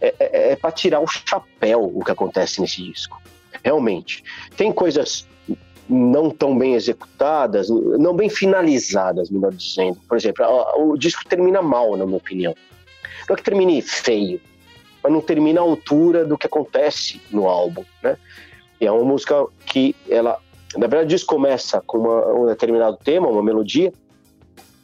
É, 0.00 0.14
é, 0.18 0.52
é 0.52 0.56
para 0.56 0.72
tirar 0.72 1.00
o 1.00 1.06
chapéu 1.06 1.90
o 1.94 2.04
que 2.04 2.10
acontece 2.10 2.60
nesse 2.60 2.82
disco, 2.82 3.20
realmente. 3.62 4.22
Tem 4.56 4.72
coisas 4.72 5.26
não 5.88 6.30
tão 6.30 6.56
bem 6.56 6.74
executadas, 6.74 7.68
não 7.68 8.14
bem 8.14 8.28
finalizadas, 8.28 9.30
melhor 9.30 9.52
dizendo. 9.52 9.98
Por 10.08 10.16
exemplo, 10.16 10.44
o 10.76 10.96
disco 10.96 11.24
termina 11.28 11.62
mal, 11.62 11.96
na 11.96 12.04
minha 12.06 12.16
opinião. 12.16 12.54
Não 13.28 13.34
é 13.34 13.36
que 13.36 13.44
termine 13.44 13.80
feio, 13.82 14.40
mas 15.02 15.12
não 15.12 15.20
termina 15.20 15.60
à 15.60 15.62
altura 15.62 16.24
do 16.24 16.36
que 16.38 16.46
acontece 16.46 17.20
no 17.30 17.48
álbum, 17.48 17.84
né? 18.02 18.16
E 18.80 18.86
é 18.86 18.90
uma 18.90 19.04
música 19.04 19.46
que 19.66 19.94
ela, 20.08 20.38
na 20.76 20.86
verdade, 20.86 21.04
o 21.04 21.08
disco 21.08 21.34
começa 21.34 21.80
com 21.86 21.98
uma, 21.98 22.26
um 22.32 22.46
determinado 22.46 22.96
tema, 22.96 23.28
uma 23.28 23.42
melodia, 23.42 23.92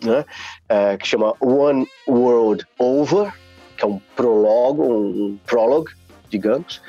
né? 0.03 0.25
É, 0.69 0.97
que 0.97 1.07
chama 1.07 1.35
One 1.41 1.87
World 2.09 2.67
Over, 2.79 3.33
que 3.77 3.85
é 3.85 3.89
um 3.89 4.01
prólogo, 4.17 4.85
um, 4.85 5.39
um 5.47 5.85
digamos, 6.29 6.81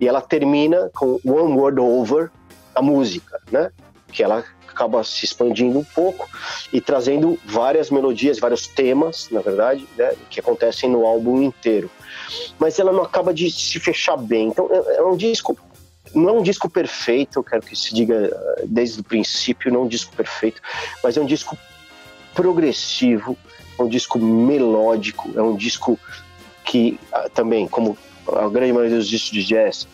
e 0.00 0.06
ela 0.06 0.20
termina 0.20 0.90
com 0.94 1.18
One 1.24 1.54
World 1.54 1.80
Over, 1.80 2.30
a 2.74 2.82
música, 2.82 3.40
né? 3.50 3.70
Que 4.12 4.22
ela 4.22 4.44
acaba 4.68 5.04
se 5.04 5.24
expandindo 5.24 5.78
um 5.78 5.84
pouco 5.84 6.28
e 6.72 6.80
trazendo 6.80 7.38
várias 7.44 7.90
melodias, 7.90 8.38
vários 8.38 8.66
temas, 8.66 9.28
na 9.30 9.40
verdade, 9.40 9.86
né, 9.96 10.14
que 10.30 10.40
acontecem 10.40 10.88
no 10.88 11.04
álbum 11.04 11.42
inteiro. 11.42 11.90
Mas 12.58 12.78
ela 12.78 12.92
não 12.92 13.02
acaba 13.02 13.34
de 13.34 13.50
se 13.50 13.78
fechar 13.78 14.16
bem. 14.16 14.48
Então 14.48 14.68
é, 14.70 14.96
é 14.96 15.02
um 15.02 15.16
disco, 15.16 15.58
não 16.14 16.28
é 16.28 16.32
um 16.32 16.42
disco 16.42 16.68
perfeito, 16.68 17.38
eu 17.38 17.44
quero 17.44 17.62
que 17.62 17.76
se 17.76 17.94
diga 17.94 18.14
eh, 18.14 18.64
desde 18.66 19.00
o 19.00 19.04
princípio, 19.04 19.72
não 19.72 19.80
é 19.80 19.84
um 19.84 19.88
disco 19.88 20.14
perfeito, 20.14 20.60
mas 21.02 21.16
é 21.16 21.20
um 21.20 21.26
disco 21.26 21.56
progressivo, 22.34 23.36
é 23.78 23.82
um 23.82 23.88
disco 23.88 24.18
melódico, 24.18 25.30
é 25.36 25.42
um 25.42 25.56
disco 25.56 25.98
que 26.64 26.98
ah, 27.12 27.28
também, 27.32 27.68
como 27.68 27.96
a 28.28 28.48
grande 28.48 28.72
maioria 28.72 28.96
dos 28.96 29.08
discos 29.08 29.30
de 29.30 29.44
jazz, 29.44 29.86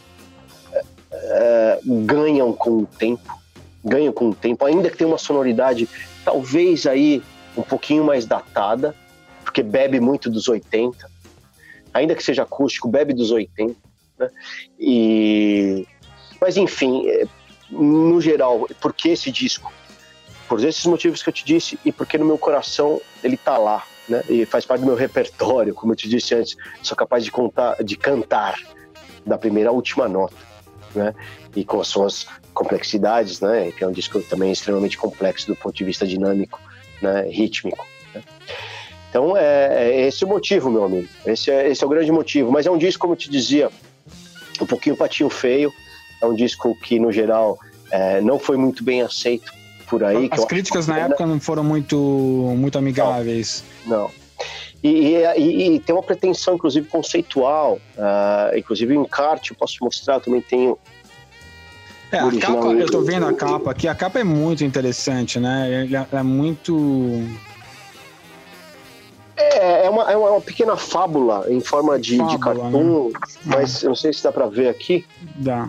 é, 1.12 1.80
ganham 1.84 2.52
com 2.52 2.78
o 2.78 2.86
tempo, 2.86 3.38
ganham 3.84 4.12
com 4.12 4.30
o 4.30 4.34
tempo, 4.34 4.64
ainda 4.64 4.90
que 4.90 4.96
tenha 4.96 5.08
uma 5.08 5.18
sonoridade 5.18 5.88
talvez 6.24 6.86
aí 6.86 7.22
um 7.56 7.62
pouquinho 7.62 8.04
mais 8.04 8.26
datada, 8.26 8.94
porque 9.44 9.62
bebe 9.62 10.00
muito 10.00 10.28
dos 10.28 10.48
80, 10.48 11.08
ainda 11.94 12.14
que 12.14 12.22
seja 12.22 12.42
acústico, 12.42 12.88
bebe 12.88 13.14
dos 13.14 13.30
80, 13.30 13.76
né? 14.18 14.30
E 14.78 15.86
mas 16.40 16.56
enfim, 16.56 17.08
é, 17.08 17.26
no 17.70 18.20
geral, 18.20 18.68
por 18.80 18.92
que 18.92 19.10
esse 19.10 19.30
disco? 19.30 19.72
Por 20.48 20.62
esses 20.64 20.86
motivos 20.86 21.22
que 21.22 21.28
eu 21.28 21.32
te 21.32 21.44
disse 21.44 21.78
e 21.84 21.90
porque 21.90 22.16
no 22.16 22.24
meu 22.24 22.38
coração 22.38 23.00
ele 23.22 23.36
tá 23.36 23.58
lá, 23.58 23.84
né? 24.08 24.22
E 24.28 24.46
faz 24.46 24.64
parte 24.64 24.80
do 24.80 24.86
meu 24.86 24.94
repertório, 24.94 25.74
como 25.74 25.92
eu 25.92 25.96
te 25.96 26.08
disse 26.08 26.34
antes, 26.34 26.56
sou 26.82 26.96
capaz 26.96 27.24
de 27.24 27.32
contar, 27.32 27.82
de 27.82 27.96
cantar 27.96 28.56
da 29.24 29.36
primeira 29.36 29.70
à 29.70 29.72
última 29.72 30.08
nota 30.08 30.46
né? 30.96 31.14
E 31.54 31.64
com 31.64 31.80
as 31.80 31.88
suas 31.88 32.26
complexidades, 32.52 33.40
né? 33.40 33.70
Que 33.70 33.84
é 33.84 33.86
um 33.86 33.92
disco 33.92 34.20
também 34.22 34.50
extremamente 34.50 34.96
complexo 34.96 35.46
do 35.46 35.54
ponto 35.54 35.76
de 35.76 35.84
vista 35.84 36.06
dinâmico, 36.06 36.60
né? 37.00 37.28
Rítmico. 37.30 37.86
Né? 38.14 38.22
Então 39.10 39.36
é, 39.36 39.90
é, 39.90 40.06
esse 40.06 40.24
o 40.24 40.28
motivo, 40.28 40.70
meu 40.70 40.84
amigo. 40.84 41.08
Esse 41.24 41.50
é, 41.50 41.68
esse 41.68 41.84
é 41.84 41.86
o 41.86 41.90
grande 41.90 42.10
motivo. 42.10 42.50
Mas 42.50 42.66
é 42.66 42.70
um 42.70 42.78
disco, 42.78 43.02
como 43.02 43.12
eu 43.12 43.18
te 43.18 43.30
dizia, 43.30 43.70
um 44.60 44.66
pouquinho 44.66 44.96
patinho 44.96 45.30
feio. 45.30 45.72
É 46.20 46.26
um 46.26 46.34
disco 46.34 46.76
que, 46.82 46.98
no 46.98 47.12
geral, 47.12 47.58
é, 47.90 48.20
não 48.20 48.38
foi 48.38 48.56
muito 48.56 48.82
bem 48.82 49.02
aceito 49.02 49.52
por 49.88 50.02
aí. 50.04 50.28
As 50.30 50.44
críticas 50.44 50.86
na 50.86 50.98
época 50.98 51.26
não 51.26 51.40
foram 51.40 51.64
muito, 51.64 51.96
muito 52.56 52.78
amigáveis. 52.78 53.64
Não. 53.86 53.98
não. 53.98 54.26
E, 54.82 55.16
e, 55.36 55.76
e, 55.76 55.80
tem 55.80 55.94
uma 55.94 56.02
pretensão, 56.02 56.54
inclusive, 56.54 56.86
conceitual. 56.86 57.78
Uh, 57.96 58.56
inclusive, 58.56 58.96
o 58.96 59.02
encarte, 59.02 59.50
eu 59.50 59.56
posso 59.56 59.78
mostrar, 59.80 60.14
eu 60.14 60.20
também 60.20 60.40
tenho. 60.40 60.78
É, 62.12 62.18
a 62.18 62.30
capa, 62.38 62.66
eu 62.68 62.86
tô 62.86 63.00
vendo 63.02 63.26
a 63.26 63.32
capa 63.32 63.72
aqui, 63.72 63.88
a 63.88 63.94
capa 63.94 64.20
é 64.20 64.24
muito 64.24 64.62
interessante, 64.62 65.40
né? 65.40 65.88
É, 66.12 66.16
é 66.18 66.22
muito. 66.22 67.22
É, 69.36 69.86
é 69.86 69.90
uma, 69.90 70.10
é 70.10 70.16
uma 70.16 70.40
pequena 70.40 70.76
fábula 70.76 71.46
em 71.48 71.60
forma 71.60 71.98
de, 71.98 72.16
fábula, 72.16 72.36
de 72.36 72.42
cartoon, 72.42 73.08
né? 73.08 73.12
mas 73.44 73.82
eu 73.82 73.88
não 73.88 73.96
sei 73.96 74.12
se 74.12 74.22
dá 74.22 74.30
para 74.30 74.46
ver 74.46 74.68
aqui. 74.68 75.04
Dá. 75.34 75.68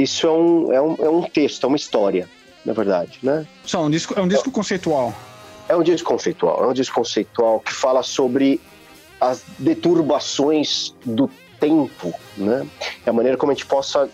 Isso 0.00 0.26
é 0.26 0.30
um, 0.30 0.72
é, 0.72 0.80
um, 0.80 0.94
é 0.94 1.10
um 1.10 1.22
texto, 1.22 1.64
é 1.64 1.66
uma 1.66 1.76
história, 1.76 2.26
na 2.64 2.72
verdade, 2.72 3.18
né? 3.22 3.46
Só, 3.64 3.84
um 3.84 3.90
disco, 3.90 4.18
é 4.18 4.22
um 4.22 4.28
disco 4.28 4.50
conceitual. 4.50 5.14
É 5.68 5.76
um 5.76 5.82
disco 5.82 6.08
conceitual, 6.08 6.64
é 6.64 6.66
um 6.66 6.72
disco 6.72 6.94
conceitual 6.94 7.60
que 7.60 7.72
fala 7.72 8.02
sobre 8.02 8.58
as 9.20 9.44
deturbações 9.58 10.94
do 11.04 11.30
tempo, 11.60 12.14
né? 12.34 12.66
É 13.04 13.10
a 13.10 13.12
maneira 13.12 13.36
como 13.36 13.52
a 13.52 13.54
gente 13.54 13.66
possa 13.66 14.08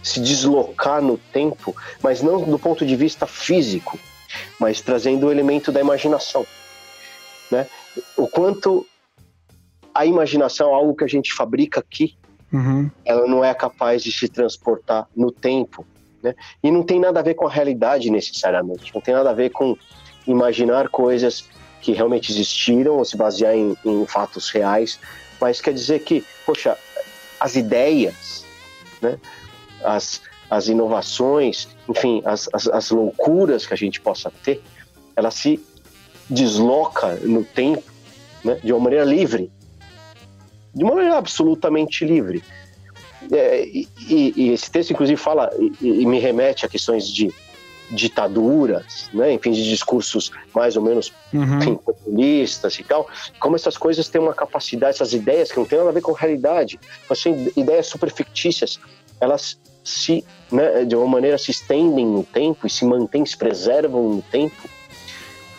se 0.00 0.20
deslocar 0.20 1.02
no 1.02 1.18
tempo, 1.18 1.74
mas 2.00 2.22
não 2.22 2.42
do 2.44 2.58
ponto 2.58 2.86
de 2.86 2.94
vista 2.94 3.26
físico, 3.26 3.98
mas 4.60 4.80
trazendo 4.80 5.26
o 5.26 5.32
elemento 5.32 5.72
da 5.72 5.80
imaginação, 5.80 6.46
né? 7.50 7.66
O 8.16 8.28
quanto 8.28 8.86
a 9.92 10.06
imaginação 10.06 10.70
é 10.70 10.74
algo 10.74 10.94
que 10.94 11.04
a 11.04 11.08
gente 11.08 11.32
fabrica 11.32 11.80
aqui, 11.80 12.16
uhum. 12.52 12.90
ela 13.04 13.26
não 13.26 13.44
é 13.44 13.54
capaz 13.54 14.02
de 14.02 14.12
se 14.12 14.28
transportar 14.28 15.08
no 15.16 15.30
tempo, 15.30 15.86
né? 16.22 16.34
E 16.62 16.70
não 16.70 16.82
tem 16.82 17.00
nada 17.00 17.20
a 17.20 17.22
ver 17.22 17.34
com 17.34 17.46
a 17.46 17.50
realidade 17.50 18.10
necessariamente, 18.10 18.94
não 18.94 19.00
tem 19.00 19.14
nada 19.14 19.30
a 19.30 19.34
ver 19.34 19.50
com 19.50 19.76
imaginar 20.26 20.88
coisas 20.88 21.48
que 21.80 21.92
realmente 21.92 22.30
existiram 22.30 22.98
ou 22.98 23.04
se 23.04 23.16
basear 23.16 23.56
em, 23.56 23.76
em 23.84 24.06
fatos 24.06 24.48
reais, 24.50 25.00
mas 25.40 25.60
quer 25.60 25.74
dizer 25.74 25.98
que, 26.00 26.24
poxa, 26.46 26.78
as 27.40 27.56
ideias, 27.56 28.44
né, 29.00 29.18
as, 29.82 30.22
as 30.48 30.68
inovações, 30.68 31.68
enfim, 31.88 32.22
as, 32.24 32.48
as, 32.52 32.68
as 32.68 32.90
loucuras 32.90 33.66
que 33.66 33.74
a 33.74 33.76
gente 33.76 34.00
possa 34.00 34.32
ter, 34.44 34.62
ela 35.16 35.30
se 35.32 35.60
desloca 36.30 37.16
no 37.16 37.44
tempo 37.44 37.82
né, 38.44 38.58
de 38.62 38.72
uma 38.72 38.80
maneira 38.80 39.04
livre, 39.04 39.50
de 40.74 40.84
uma 40.84 40.94
maneira 40.94 41.16
absolutamente 41.16 42.04
livre. 42.04 42.42
É, 43.30 43.64
e, 43.64 43.88
e, 44.08 44.50
esse 44.52 44.70
texto, 44.70 44.92
inclusive, 44.92 45.16
fala 45.16 45.50
e, 45.80 46.02
e, 46.02 46.06
me 46.06 46.18
remete 46.18 46.66
a 46.66 46.68
questões 46.68 47.06
de 47.06 47.32
ditaduras, 47.90 49.10
né, 49.12 49.32
enfim, 49.34 49.52
de 49.52 49.68
discursos 49.68 50.32
mais 50.54 50.76
ou 50.76 50.82
menos 50.82 51.12
uhum. 51.32 51.58
enfim, 51.58 51.74
populistas 51.74 52.78
e 52.78 52.84
tal, 52.84 53.06
como 53.38 53.54
essas 53.54 53.76
coisas 53.76 54.08
têm 54.08 54.20
uma 54.20 54.32
capacidade, 54.32 54.94
essas 54.94 55.12
ideias 55.12 55.52
que 55.52 55.58
não 55.58 55.66
têm 55.66 55.78
nada 55.78 55.90
a 55.90 55.92
ver 55.92 56.00
com 56.00 56.14
a 56.14 56.18
realidade, 56.18 56.80
mas 57.08 57.18
são 57.18 57.32
ideias 57.54 57.86
super 57.86 58.10
fictícias, 58.10 58.80
elas 59.20 59.58
se, 59.84 60.24
né, 60.50 60.84
de 60.84 60.96
uma 60.96 61.06
maneira 61.06 61.36
se 61.36 61.50
estendem 61.50 62.06
no 62.06 62.24
tempo 62.24 62.66
e 62.66 62.70
se 62.70 62.84
mantêm, 62.84 63.26
se 63.26 63.36
preservam 63.36 64.08
no 64.08 64.22
tempo 64.22 64.68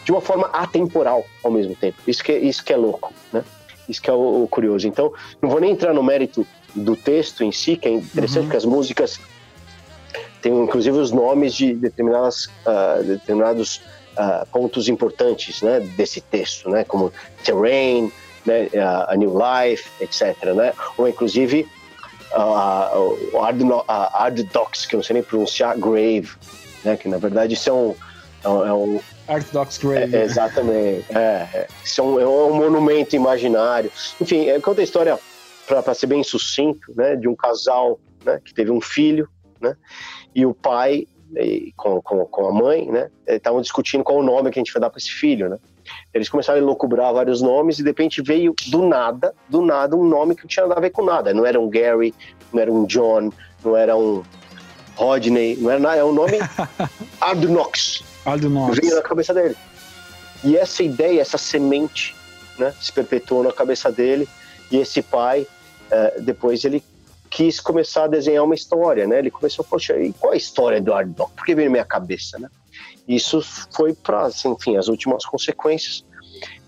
de 0.04 0.12
uma 0.12 0.22
forma 0.22 0.48
atemporal 0.48 1.26
ao 1.44 1.52
mesmo 1.52 1.76
tempo. 1.76 1.98
Isso 2.08 2.24
que 2.24 2.32
é, 2.32 2.40
isso 2.40 2.64
que 2.64 2.74
é 2.74 2.78
louco, 2.78 3.14
né? 3.32 3.44
Isso 3.88 4.02
que 4.02 4.10
é 4.10 4.14
o, 4.14 4.44
o, 4.44 4.48
curioso. 4.48 4.88
Então, 4.88 5.12
não 5.42 5.50
vou 5.50 5.60
nem 5.60 5.72
entrar 5.72 5.94
no 5.94 6.04
mérito 6.04 6.46
do 6.74 6.96
texto 6.96 7.44
em 7.44 7.52
si, 7.52 7.76
que 7.76 7.88
é 7.88 7.92
interessante, 7.92 8.40
uhum. 8.40 8.46
porque 8.46 8.58
as 8.58 8.66
músicas 8.66 9.20
têm 10.42 10.54
inclusive 10.62 10.98
os 10.98 11.12
nomes 11.12 11.54
de 11.56 11.74
determinadas, 11.74 12.46
uh, 12.66 13.04
determinados 13.04 13.82
uh, 14.18 14.46
pontos 14.52 14.90
importantes 14.90 15.62
né, 15.62 15.80
desse 15.80 16.20
texto, 16.20 16.70
né, 16.70 16.84
como 16.84 17.12
Terrain, 17.44 18.12
né, 18.46 18.68
uh, 18.74 19.10
A 19.10 19.16
New 19.16 19.34
Life, 19.34 19.90
etc. 20.02 20.54
Né? 20.54 20.74
Ou 20.98 21.08
inclusive 21.08 21.68
o 22.36 23.40
Hard 23.40 24.42
Docs, 24.52 24.88
que 24.88 24.96
eu 24.96 24.98
não 24.98 25.04
sei 25.04 25.14
nem 25.14 25.24
pronunciar, 25.24 25.78
Grave, 25.78 26.30
né, 26.84 26.98
que 26.98 27.08
na 27.08 27.18
verdade 27.18 27.54
isso 27.54 27.70
é 27.70 27.74
um, 27.74 27.96
é 28.44 28.74
um, 28.74 29.00
Orthodox 29.28 29.78
Grave. 29.78 30.16
É, 30.16 30.24
exatamente. 30.24 31.06
É, 31.16 31.48
é, 31.54 31.68
é 31.98 32.02
um, 32.02 32.20
é 32.20 32.28
um, 32.28 32.54
monumento 32.54 33.16
imaginário. 33.16 33.92
Enfim, 34.20 34.48
é, 34.48 34.60
conta 34.60 34.82
a 34.82 34.84
história, 34.84 35.20
para 35.68 35.94
ser 35.94 36.08
bem 36.08 36.24
sucinto, 36.24 36.94
né, 36.96 37.16
de 37.16 37.28
um 37.28 37.36
casal 37.36 38.00
né, 38.26 38.40
que 38.44 38.54
teve 38.54 38.72
um 38.72 38.82
filho, 38.82 39.30
né, 39.62 39.76
e 40.36 40.46
o 40.46 40.54
pai 40.54 41.08
e, 41.38 41.74
com, 41.76 42.02
com, 42.02 42.26
com, 42.26 42.48
a 42.48 42.52
mãe, 42.52 42.92
né, 42.92 43.10
estavam 43.28 43.62
discutindo 43.62 44.04
qual 44.04 44.20
o 44.20 44.24
nome 44.24 44.52
que 44.52 44.60
a 44.60 44.62
gente 44.62 44.74
vai 44.74 44.82
dar 44.82 44.90
para 44.90 45.00
esse 45.00 45.12
filho, 45.12 45.50
né. 45.50 45.58
Eles 46.14 46.30
começaram 46.30 46.60
a 46.60 46.62
elocubrar 46.62 47.14
vários 47.14 47.42
nomes 47.42 47.80
e 47.80 47.84
de 47.84 47.90
repente 47.90 48.22
veio 48.22 48.54
do 48.68 48.88
nada, 48.88 49.34
do 49.50 49.62
nada, 49.62 49.96
um 49.96 50.06
nome 50.06 50.36
que 50.36 50.44
não 50.44 50.48
tinha 50.48 50.66
nada 50.66 50.80
a 50.80 50.82
ver 50.82 50.92
com 50.92 51.04
nada. 51.04 51.34
Não 51.34 51.46
era 51.46 51.60
um 51.60 51.70
Gary, 51.70 52.14
não 52.54 52.62
era 52.62 52.72
um 52.72 52.86
John, 52.86 53.30
não 53.64 53.76
era 53.76 53.96
um 53.96 54.24
Rodney, 54.96 55.58
não 55.58 55.70
era 55.70 55.80
nada, 55.80 55.98
é 55.98 56.04
um 56.04 56.14
nome 56.14 56.38
Ardunox. 57.20 58.13
Ardunox. 58.26 58.78
Veio 58.80 58.96
na 58.96 59.02
cabeça 59.02 59.34
dele. 59.34 59.56
E 60.44 60.58
essa 60.58 60.84
ideia, 60.84 61.22
essa 61.22 61.38
semente, 61.38 62.16
né, 62.58 62.74
se 62.82 62.92
perpetuou 62.92 63.44
na 63.44 63.52
cabeça 63.52 63.92
dele. 63.92 64.28
E 64.72 64.78
esse 64.78 65.02
pai, 65.02 65.42
uh, 65.42 66.22
depois 66.22 66.66
ele 66.66 66.84
quis 67.30 67.60
começar 67.60 68.04
a 68.04 68.08
desenhar 68.08 68.44
uma 68.44 68.54
história, 68.54 69.08
né? 69.08 69.20
Ele 69.20 69.32
começou, 69.32 69.66
poxa, 69.66 69.98
e 70.00 70.14
qual 70.14 70.34
é 70.34 70.36
a 70.36 70.38
história 70.38 70.82
do 70.82 70.94
Ardunox? 70.94 71.32
Por 71.36 71.46
que 71.46 71.56
veio 71.56 71.68
na 71.68 71.74
minha 71.74 71.86
cabeça, 71.86 72.38
né? 72.38 72.48
Isso 73.08 73.42
foi 73.76 73.94
para, 73.94 74.28
assim, 74.28 74.50
enfim, 74.52 74.78
as 74.78 74.88
últimas 74.88 75.26
consequências. 75.26 76.06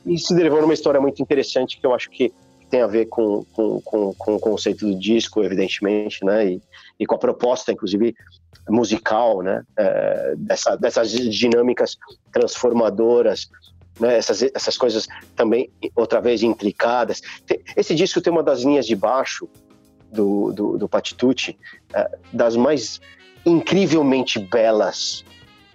E 0.05 0.17
se 0.17 0.33
derivou 0.35 0.61
numa 0.61 0.73
história 0.73 0.99
muito 0.99 1.21
interessante 1.21 1.79
que 1.79 1.85
eu 1.85 1.93
acho 1.93 2.09
que 2.09 2.33
tem 2.69 2.81
a 2.81 2.87
ver 2.87 3.05
com, 3.05 3.43
com, 3.53 3.81
com, 3.81 4.13
com 4.13 4.35
o 4.35 4.39
conceito 4.39 4.85
do 4.85 4.97
disco, 4.97 5.43
evidentemente, 5.43 6.23
né? 6.23 6.47
E, 6.47 6.61
e 6.99 7.05
com 7.05 7.15
a 7.15 7.19
proposta, 7.19 7.71
inclusive, 7.71 8.15
musical, 8.69 9.41
né? 9.41 9.63
É, 9.77 10.33
dessa, 10.37 10.75
dessas 10.75 11.11
dinâmicas 11.11 11.97
transformadoras, 12.31 13.49
né? 13.99 14.17
Essas, 14.17 14.41
essas 14.41 14.77
coisas 14.77 15.07
também, 15.35 15.69
outra 15.95 16.19
vez, 16.19 16.43
intricadas. 16.43 17.21
Esse 17.75 17.93
disco 17.95 18.21
tem 18.21 18.31
uma 18.31 18.43
das 18.43 18.61
linhas 18.61 18.85
de 18.85 18.95
baixo 18.95 19.47
do, 20.11 20.51
do, 20.51 20.77
do 20.77 20.89
Patitucci, 20.89 21.57
é, 21.93 22.17
das 22.31 22.55
mais 22.55 22.99
incrivelmente 23.45 24.39
belas 24.39 25.23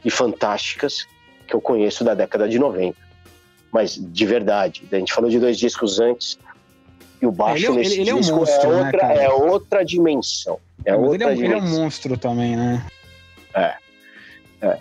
e 0.05 0.11
fantásticas 0.11 1.07
que 1.47 1.55
eu 1.55 1.61
conheço 1.61 2.03
da 2.03 2.15
década 2.15 2.49
de 2.49 2.59
90. 2.59 2.97
Mas 3.73 3.95
de 3.95 4.27
verdade, 4.27 4.83
a 4.91 4.97
gente 4.97 5.13
falou 5.13 5.31
de 5.31 5.39
dois 5.39 5.59
discos 5.59 6.01
antes, 6.01 6.39
e 7.21 7.27
o 7.27 7.33
baixo 7.33 7.67
ele, 7.67 7.79
é 7.79 7.85
ele, 7.85 7.95
ele 7.95 8.15
disco 8.15 8.33
é, 8.33 8.35
um 8.35 8.39
monstro, 8.39 8.73
é, 8.73 8.85
outra, 8.85 9.09
né, 9.09 9.25
é 9.25 9.29
outra 9.31 9.85
dimensão. 9.85 10.59
É, 10.85 10.95
outra 10.95 11.15
ele, 11.15 11.25
é, 11.25 11.35
dimensão. 11.35 11.45
ele 11.45 11.55
é 11.55 11.57
um 11.63 11.83
monstro 11.83 12.17
também, 12.17 12.57
né? 12.57 12.87
É. 13.55 13.75
é. 14.63 14.79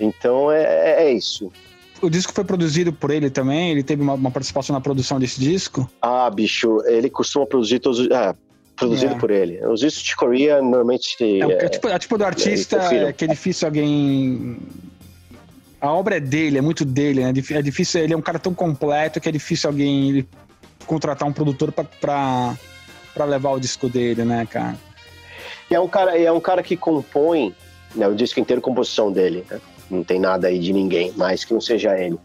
Então 0.00 0.50
é, 0.50 0.62
é, 0.62 1.04
é 1.04 1.12
isso. 1.12 1.52
O 2.00 2.08
disco 2.08 2.32
foi 2.32 2.44
produzido 2.44 2.92
por 2.92 3.10
ele 3.10 3.28
também? 3.28 3.72
Ele 3.72 3.82
teve 3.82 4.00
uma, 4.00 4.14
uma, 4.14 4.30
participação 4.30 4.72
na 4.72 4.80
produção 4.80 5.20
desse 5.20 5.38
disco? 5.38 5.88
Ah, 6.00 6.30
bicho, 6.30 6.82
ele 6.86 7.10
costuma 7.10 7.44
produzir 7.44 7.78
todos. 7.78 8.10
Ah, 8.10 8.34
produzido 8.74 9.14
é. 9.14 9.18
por 9.18 9.30
ele. 9.30 9.62
Os 9.66 9.80
discos 9.80 10.02
de 10.02 10.16
Coreia 10.16 10.62
normalmente. 10.62 11.14
É, 11.20 11.66
é, 11.66 11.68
tipo, 11.68 11.88
é 11.88 11.98
tipo 11.98 12.16
do 12.16 12.24
artista 12.24 12.76
é, 12.76 13.12
que 13.12 13.24
é 13.26 13.28
difícil 13.28 13.68
alguém. 13.68 14.56
A 15.78 15.92
obra 15.92 16.16
é 16.16 16.20
dele, 16.20 16.56
é 16.56 16.62
muito 16.62 16.86
dele, 16.86 17.22
né? 17.22 17.28
É 17.28 17.62
difícil. 17.62 18.02
Ele 18.02 18.14
é 18.14 18.16
um 18.16 18.22
cara 18.22 18.38
tão 18.38 18.54
completo 18.54 19.20
que 19.20 19.28
é 19.28 19.32
difícil 19.32 19.68
alguém 19.68 20.26
contratar 20.90 21.28
um 21.28 21.32
produtor 21.32 21.72
para 21.72 23.24
levar 23.24 23.52
o 23.52 23.60
disco 23.60 23.88
dele, 23.88 24.24
né, 24.24 24.44
cara? 24.44 24.76
E 25.70 25.74
é 25.76 25.78
um 25.78 25.86
cara, 25.86 26.18
é 26.18 26.32
um 26.32 26.40
cara 26.40 26.64
que 26.64 26.76
compõe 26.76 27.54
né, 27.94 28.08
o 28.08 28.14
disco 28.14 28.40
inteiro 28.40 28.60
composição 28.60 29.12
dele, 29.12 29.46
né? 29.48 29.60
Não 29.88 30.02
tem 30.02 30.18
nada 30.18 30.48
aí 30.48 30.58
de 30.58 30.72
ninguém 30.72 31.12
mais 31.12 31.44
que 31.44 31.54
não 31.54 31.60
seja 31.60 31.96
ele. 31.96 32.18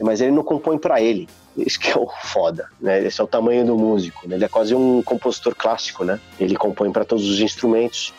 Mas 0.00 0.20
ele 0.20 0.32
não 0.32 0.42
compõe 0.42 0.78
para 0.78 1.00
ele. 1.00 1.28
Isso 1.56 1.78
que 1.78 1.90
é 1.90 1.96
o 1.96 2.08
foda, 2.24 2.68
né? 2.80 3.04
Esse 3.04 3.20
é 3.20 3.24
o 3.24 3.26
tamanho 3.26 3.64
do 3.64 3.76
músico. 3.76 4.26
Né? 4.26 4.34
Ele 4.34 4.44
é 4.46 4.48
quase 4.48 4.74
um 4.74 5.00
compositor 5.00 5.54
clássico, 5.54 6.04
né? 6.04 6.18
Ele 6.40 6.56
compõe 6.56 6.90
para 6.90 7.04
todos 7.04 7.28
os 7.28 7.38
instrumentos, 7.38 8.12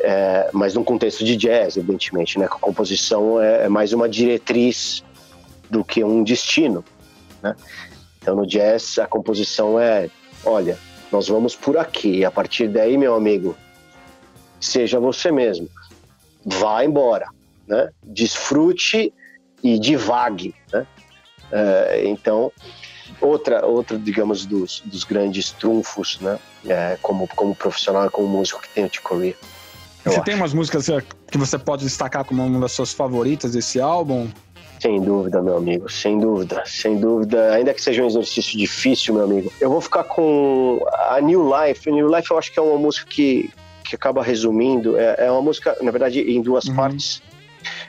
é, 0.00 0.50
mas 0.52 0.74
num 0.74 0.84
contexto 0.84 1.24
de 1.24 1.34
jazz, 1.34 1.78
evidentemente, 1.78 2.38
né? 2.38 2.44
A 2.44 2.48
composição 2.48 3.40
é, 3.40 3.64
é 3.64 3.68
mais 3.70 3.94
uma 3.94 4.06
diretriz 4.06 5.02
do 5.70 5.82
que 5.82 6.04
um 6.04 6.22
destino, 6.22 6.84
né? 7.42 7.56
Então 8.20 8.36
no 8.36 8.46
jazz 8.46 8.98
a 8.98 9.06
composição 9.06 9.78
é, 9.78 10.10
olha, 10.44 10.78
nós 11.10 11.28
vamos 11.28 11.54
por 11.54 11.76
aqui. 11.76 12.24
A 12.24 12.30
partir 12.30 12.68
daí, 12.68 12.96
meu 12.96 13.14
amigo, 13.14 13.56
seja 14.60 15.00
você 15.00 15.30
mesmo. 15.30 15.68
Vá 16.44 16.84
embora, 16.84 17.28
né? 17.66 17.90
Desfrute 18.02 19.12
e 19.62 19.78
divague, 19.78 20.54
né? 20.72 20.86
É, 21.50 22.02
então, 22.04 22.52
outra, 23.20 23.64
outra, 23.66 23.98
digamos, 23.98 24.46
dos, 24.46 24.82
dos 24.84 25.04
grandes 25.04 25.50
trunfos, 25.52 26.18
né? 26.20 26.38
É, 26.66 26.98
como, 27.00 27.26
como 27.28 27.54
profissional, 27.54 28.10
como 28.10 28.28
músico 28.28 28.60
que 28.60 28.68
tem 28.68 28.84
o 28.84 28.90
T-Corea. 28.90 29.34
Você 30.04 30.16
acho. 30.16 30.24
tem 30.24 30.34
umas 30.34 30.54
músicas 30.54 30.86
que 31.30 31.38
você 31.38 31.58
pode 31.58 31.84
destacar 31.84 32.24
como 32.24 32.44
uma 32.44 32.60
das 32.60 32.72
suas 32.72 32.92
favoritas 32.92 33.52
desse 33.52 33.80
álbum? 33.80 34.28
Sem 34.80 35.00
dúvida, 35.00 35.42
meu 35.42 35.56
amigo, 35.56 35.90
sem 35.90 36.20
dúvida, 36.20 36.62
sem 36.64 36.98
dúvida. 36.98 37.52
Ainda 37.52 37.74
que 37.74 37.82
seja 37.82 38.02
um 38.02 38.06
exercício 38.06 38.56
difícil, 38.56 39.14
meu 39.14 39.24
amigo. 39.24 39.52
Eu 39.60 39.70
vou 39.70 39.80
ficar 39.80 40.04
com 40.04 40.80
a 41.10 41.20
New 41.20 41.42
Life. 41.42 41.88
A 41.88 41.92
New 41.92 42.14
Life 42.14 42.30
eu 42.30 42.38
acho 42.38 42.52
que 42.52 42.58
é 42.58 42.62
uma 42.62 42.78
música 42.78 43.06
que, 43.10 43.50
que 43.84 43.96
acaba 43.96 44.22
resumindo. 44.22 44.96
É, 44.96 45.26
é 45.26 45.30
uma 45.30 45.42
música, 45.42 45.76
na 45.82 45.90
verdade, 45.90 46.20
em 46.20 46.40
duas 46.40 46.64
uhum. 46.66 46.76
partes. 46.76 47.20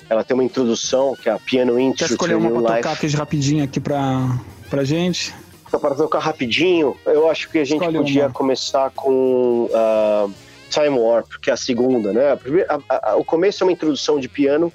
Ela 0.09 0.23
tem 0.23 0.33
uma 0.33 0.43
introdução, 0.43 1.15
que 1.15 1.29
é 1.29 1.31
a 1.31 1.37
Piano 1.37 1.79
Intro 1.79 2.07
Quer 2.07 2.13
escolher 2.13 2.35
uma 2.35 2.49
pra 2.49 2.77
tocar 2.77 2.91
aqui 2.93 3.07
rapidinho 3.07 3.63
aqui 3.63 3.79
pra, 3.79 4.39
pra 4.67 4.83
gente? 4.83 5.33
Para 5.69 5.93
tocar 5.93 6.17
rapidinho, 6.17 6.97
eu 7.05 7.29
acho 7.29 7.49
que 7.49 7.59
a 7.59 7.63
gente 7.63 7.81
Escolhe 7.81 7.99
podia 7.99 8.25
uma. 8.25 8.31
começar 8.31 8.89
com 8.89 9.65
uh, 9.65 10.33
Time 10.71 10.97
Warp, 10.97 11.33
que 11.39 11.51
é 11.51 11.53
a 11.53 11.57
segunda, 11.57 12.11
né? 12.11 12.31
A, 12.31 12.79
a, 12.89 13.11
a, 13.11 13.15
o 13.17 13.23
começo 13.23 13.63
é 13.63 13.67
uma 13.67 13.71
introdução 13.71 14.19
de 14.19 14.27
piano 14.27 14.73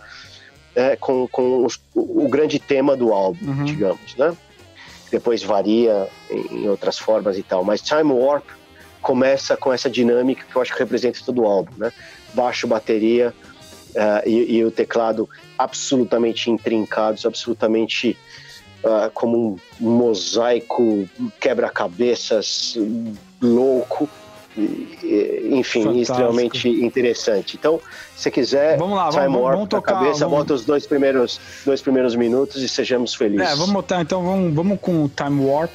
é, 0.75 0.97
com, 0.97 1.29
com 1.29 1.65
os, 1.65 1.81
o, 1.95 2.29
grande 2.29 2.59
tema 2.59 2.97
do 2.97 3.13
álbum, 3.13 3.47
uhum. 3.47 3.65
digamos, 3.65 4.17
né? 4.17 4.37
Depois 5.11 5.43
varia 5.43 6.09
em, 6.31 6.65
em 6.65 6.69
outras 6.69 6.99
formas 6.99 7.39
e 7.39 7.43
tal, 7.43 7.65
mas 7.65 7.81
Time 7.81 8.13
Warp 8.13 8.45
começa 9.01 9.57
com 9.57 9.73
essa 9.73 9.89
dinâmica 9.89 10.45
que 10.51 10.57
eu 10.57 10.63
acho 10.63 10.73
que 10.73 10.79
representa 10.79 11.21
todo 11.25 11.43
o 11.43 11.47
álbum, 11.47 11.73
né? 11.77 11.93
Baixo, 12.33 12.67
bateria 12.67 13.33
uh, 13.91 14.29
e, 14.29 14.57
e, 14.57 14.65
o 14.65 14.71
teclado 14.71 15.29
absolutamente 15.59 16.51
intrincados, 16.51 17.25
absolutamente 17.25 18.17
uh, 18.83 19.11
como 19.13 19.61
um 19.81 19.91
mosaico 19.91 21.09
quebra-cabeças 21.41 22.77
louco 23.41 24.09
enfim, 24.57 25.83
Fantástico. 25.83 26.01
extremamente 26.01 26.69
interessante. 26.69 27.57
Então, 27.57 27.81
se 28.17 28.31
quiser, 28.31 28.79
vamos 28.79 28.97
lá, 28.97 29.11
vamos, 29.11 29.33
vamos, 29.33 29.51
vamos 29.51 29.69
tocar, 29.69 29.95
cabeça, 29.95 30.21
vamos... 30.27 30.39
bota 30.39 30.55
os 30.55 30.65
dois 30.65 30.87
primeiros, 30.87 31.41
dois 31.65 31.83
primeiros 31.83 32.15
minutos 32.15 32.63
e 32.63 32.69
sejamos 32.69 33.15
felizes. 33.15 33.49
É, 33.49 33.57
vamos 33.57 33.73
botar, 33.73 34.01
então 34.01 34.25
vamos, 34.25 34.55
vamos 34.55 34.79
com 34.81 35.09
Time 35.09 35.45
Warp 35.45 35.73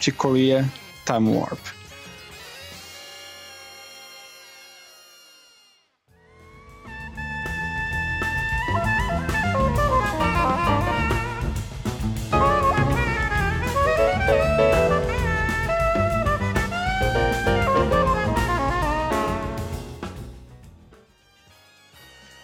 de 0.00 0.12
Korea, 0.12 0.68
Time 1.04 1.36
Warp. 1.36 1.77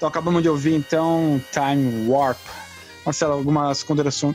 Então 0.05 0.11
acabamos 0.11 0.43
de 0.43 0.51
ouvir 0.51 0.75
então 0.75 1.41
Time 1.51 2.11
Warp. 2.11 2.39
Marcelo, 3.07 3.33
algumas 3.33 3.83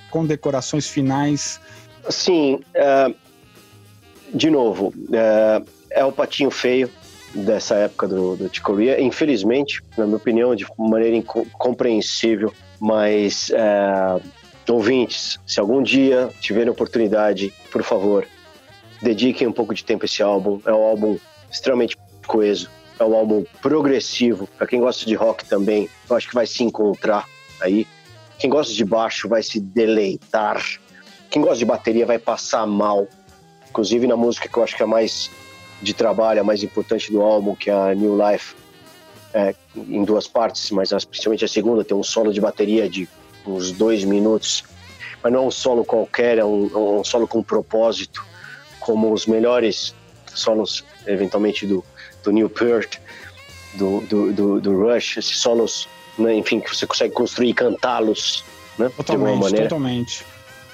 condecorações 0.10 0.88
finais? 0.88 1.62
Sim, 2.10 2.60
uh, 2.74 3.14
de 4.34 4.50
novo, 4.50 4.88
uh, 4.88 5.64
é 5.92 6.04
o 6.04 6.12
patinho 6.12 6.50
feio 6.50 6.90
dessa 7.36 7.76
época 7.76 8.08
do, 8.08 8.36
do 8.36 8.50
Corea. 8.64 9.00
Infelizmente, 9.00 9.84
na 9.96 10.06
minha 10.06 10.18
opinião, 10.18 10.56
de 10.56 10.66
maneira 10.76 11.16
incompreensível, 11.16 12.52
mas 12.80 13.52
uh, 13.52 14.20
ouvintes, 14.68 15.40
se 15.46 15.60
algum 15.60 15.84
dia 15.84 16.32
tiverem 16.42 16.72
oportunidade, 16.72 17.54
por 17.72 17.84
favor, 17.84 18.26
dediquem 19.04 19.48
um 19.48 19.54
pouco 19.54 19.76
de 19.76 19.84
tempo 19.84 20.04
a 20.04 20.08
esse 20.08 20.24
álbum. 20.24 20.60
É 20.66 20.74
um 20.74 20.82
álbum 20.82 21.20
extremamente 21.52 21.96
coeso, 22.26 22.72
é 23.00 23.04
um 23.04 23.16
álbum 23.16 23.44
progressivo. 23.62 24.48
Para 24.58 24.68
quem 24.68 24.80
gosta 24.80 25.06
de 25.06 25.16
rock 25.16 25.46
também, 25.46 25.90
eu 26.10 26.16
acho 26.16 26.28
que 26.28 26.36
vai 26.36 26.46
se 26.46 26.64
encontrar 26.64 27.28
aí. 27.62 27.88
Quem 28.38 28.50
gosta 28.50 28.74
de 28.74 28.86
baixo 28.86 29.28
vai 29.28 29.42
se 29.42 29.60
deleitar. 29.60 30.62
Quem 31.30 31.42
gosta 31.42 31.58
de 31.58 31.66
bateria 31.66 32.06
vai 32.06 32.20
passar 32.20 32.66
mal. 32.68 33.08
Inclusive 33.70 34.08
na 34.08 34.16
música 34.16 34.48
que 34.48 34.58
eu 34.58 34.64
acho 34.64 34.76
que 34.76 34.84
é 34.84 34.86
mais 34.86 35.30
de 35.82 35.94
trabalho, 35.94 36.42
a 36.42 36.44
mais 36.44 36.64
importante 36.64 37.12
do 37.12 37.22
álbum, 37.22 37.56
que 37.56 37.70
é 37.70 37.74
a 37.74 37.94
New 37.96 38.18
Life, 38.18 38.56
é, 39.34 39.56
em 39.76 40.04
duas 40.04 40.28
partes, 40.28 40.72
mas 40.72 40.90
principalmente 41.06 41.46
a 41.46 41.48
segunda 41.48 41.84
tem 41.84 41.96
um 41.96 42.04
solo 42.04 42.34
de 42.34 42.42
bateria 42.42 42.90
de 42.90 43.08
uns 43.46 43.72
dois 43.72 44.04
minutos. 44.04 44.64
Mas 45.24 45.32
não 45.32 45.44
é 45.44 45.48
um 45.48 45.52
solo 45.52 45.86
qualquer, 45.86 46.38
é 46.38 46.46
um, 46.46 46.70
é 46.74 46.78
um 47.00 47.04
solo 47.04 47.28
com 47.28 47.44
propósito, 47.44 48.26
como 48.80 49.14
os 49.14 49.26
melhores 49.26 49.94
solos, 50.34 50.84
eventualmente, 51.06 51.66
do, 51.66 51.84
do 52.24 52.32
Neil 52.32 52.50
Peart, 52.50 52.98
do, 53.76 54.02
do, 54.02 54.34
do, 54.34 54.62
do 54.62 54.82
Rush, 54.82 55.18
esses 55.18 55.38
solos, 55.38 55.88
né, 56.18 56.34
enfim, 56.36 56.60
que 56.60 56.74
você 56.74 56.86
consegue 56.86 57.14
construir 57.14 57.50
e 57.50 57.54
cantá-los, 57.54 58.44
né, 58.78 58.90
totalmente, 58.90 59.06
de 59.06 59.12
alguma 59.12 59.36
maneira. 59.36 59.70
Totalmente. 59.70 60.26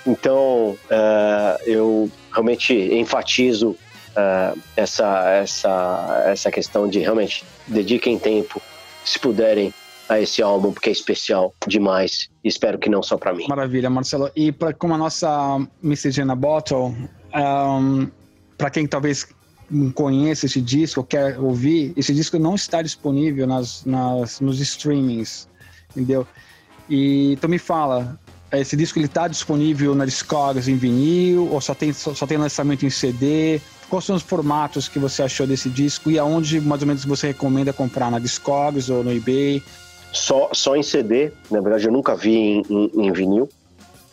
Então, 0.06 0.78
uh, 0.92 1.64
eu 1.66 2.12
realmente 2.32 2.74
enfatizo 2.74 3.70
uh, 3.72 4.60
essa, 4.76 5.30
essa, 5.32 6.24
essa 6.28 6.52
questão 6.52 6.88
de 6.88 7.00
realmente 7.00 7.44
dediquem 7.68 8.20
tempo, 8.20 8.62
se 9.04 9.20
puderem, 9.20 9.74
a 10.08 10.20
esse 10.20 10.42
álbum, 10.42 10.72
porque 10.72 10.90
é 10.90 10.92
especial 10.92 11.54
demais. 11.68 12.30
Espero 12.44 12.78
que 12.78 12.90
não 12.90 13.02
só 13.02 13.18
para 13.18 13.34
mim. 13.34 13.46
Maravilha, 13.48 13.90
Marcelo. 13.90 14.30
E 14.36 14.52
pra, 14.52 14.74
como 14.74 14.94
a 14.94 14.98
nossa 14.98 15.60
Message 15.82 16.22
in 16.22 16.30
a 16.30 16.36
Bottle, 16.36 16.96
um, 17.34 18.10
para 18.58 18.70
quem 18.70 18.88
talvez 18.88 19.28
conhece 19.94 20.46
esse 20.46 20.62
disco, 20.62 21.04
quer 21.04 21.40
ouvir, 21.40 21.94
esse 21.96 22.14
disco 22.14 22.38
não 22.38 22.56
está 22.56 22.82
disponível 22.82 23.48
nas, 23.48 23.84
nas, 23.86 24.40
nos 24.40 24.60
streamings, 24.60 25.48
entendeu? 25.92 26.28
E 26.90 27.34
então 27.34 27.50
me 27.50 27.58
fala, 27.58 28.20
esse 28.52 28.76
disco 28.76 29.00
ele 29.00 29.06
está 29.06 29.28
disponível 29.28 29.96
na 29.96 30.06
Discogs 30.06 30.68
em 30.68 30.76
vinil 30.76 31.50
ou 31.52 31.60
só 31.60 31.74
tem 31.74 31.92
só, 31.92 32.14
só, 32.14 32.28
tem 32.28 32.38
lançamento 32.38 32.86
em 32.86 32.90
CD? 32.90 33.60
Quais 33.90 34.06
são 34.06 34.16
os 34.16 34.24
formatos 34.24 34.88
que 34.88 35.00
você 35.00 35.24
achou 35.24 35.46
desse 35.48 35.70
disco 35.70 36.10
e 36.10 36.20
aonde 36.20 36.60
mais 36.62 36.82
ou 36.82 36.88
menos 36.88 37.06
você 37.06 37.28
recomenda 37.28 37.74
comprar 37.74 38.12
na 38.12 38.20
Discogs 38.20 38.90
ou 38.90 39.04
no 39.04 39.12
eBay? 39.12 39.64
Só, 40.12 40.50
só 40.54 40.76
em 40.76 40.84
CD, 40.84 41.32
na 41.52 41.60
verdade 41.60 41.86
eu 41.86 41.92
nunca 41.92 42.16
vi 42.16 42.36
em, 42.36 42.64
em, 42.70 43.08
em 43.08 43.12
vinil. 43.12 43.50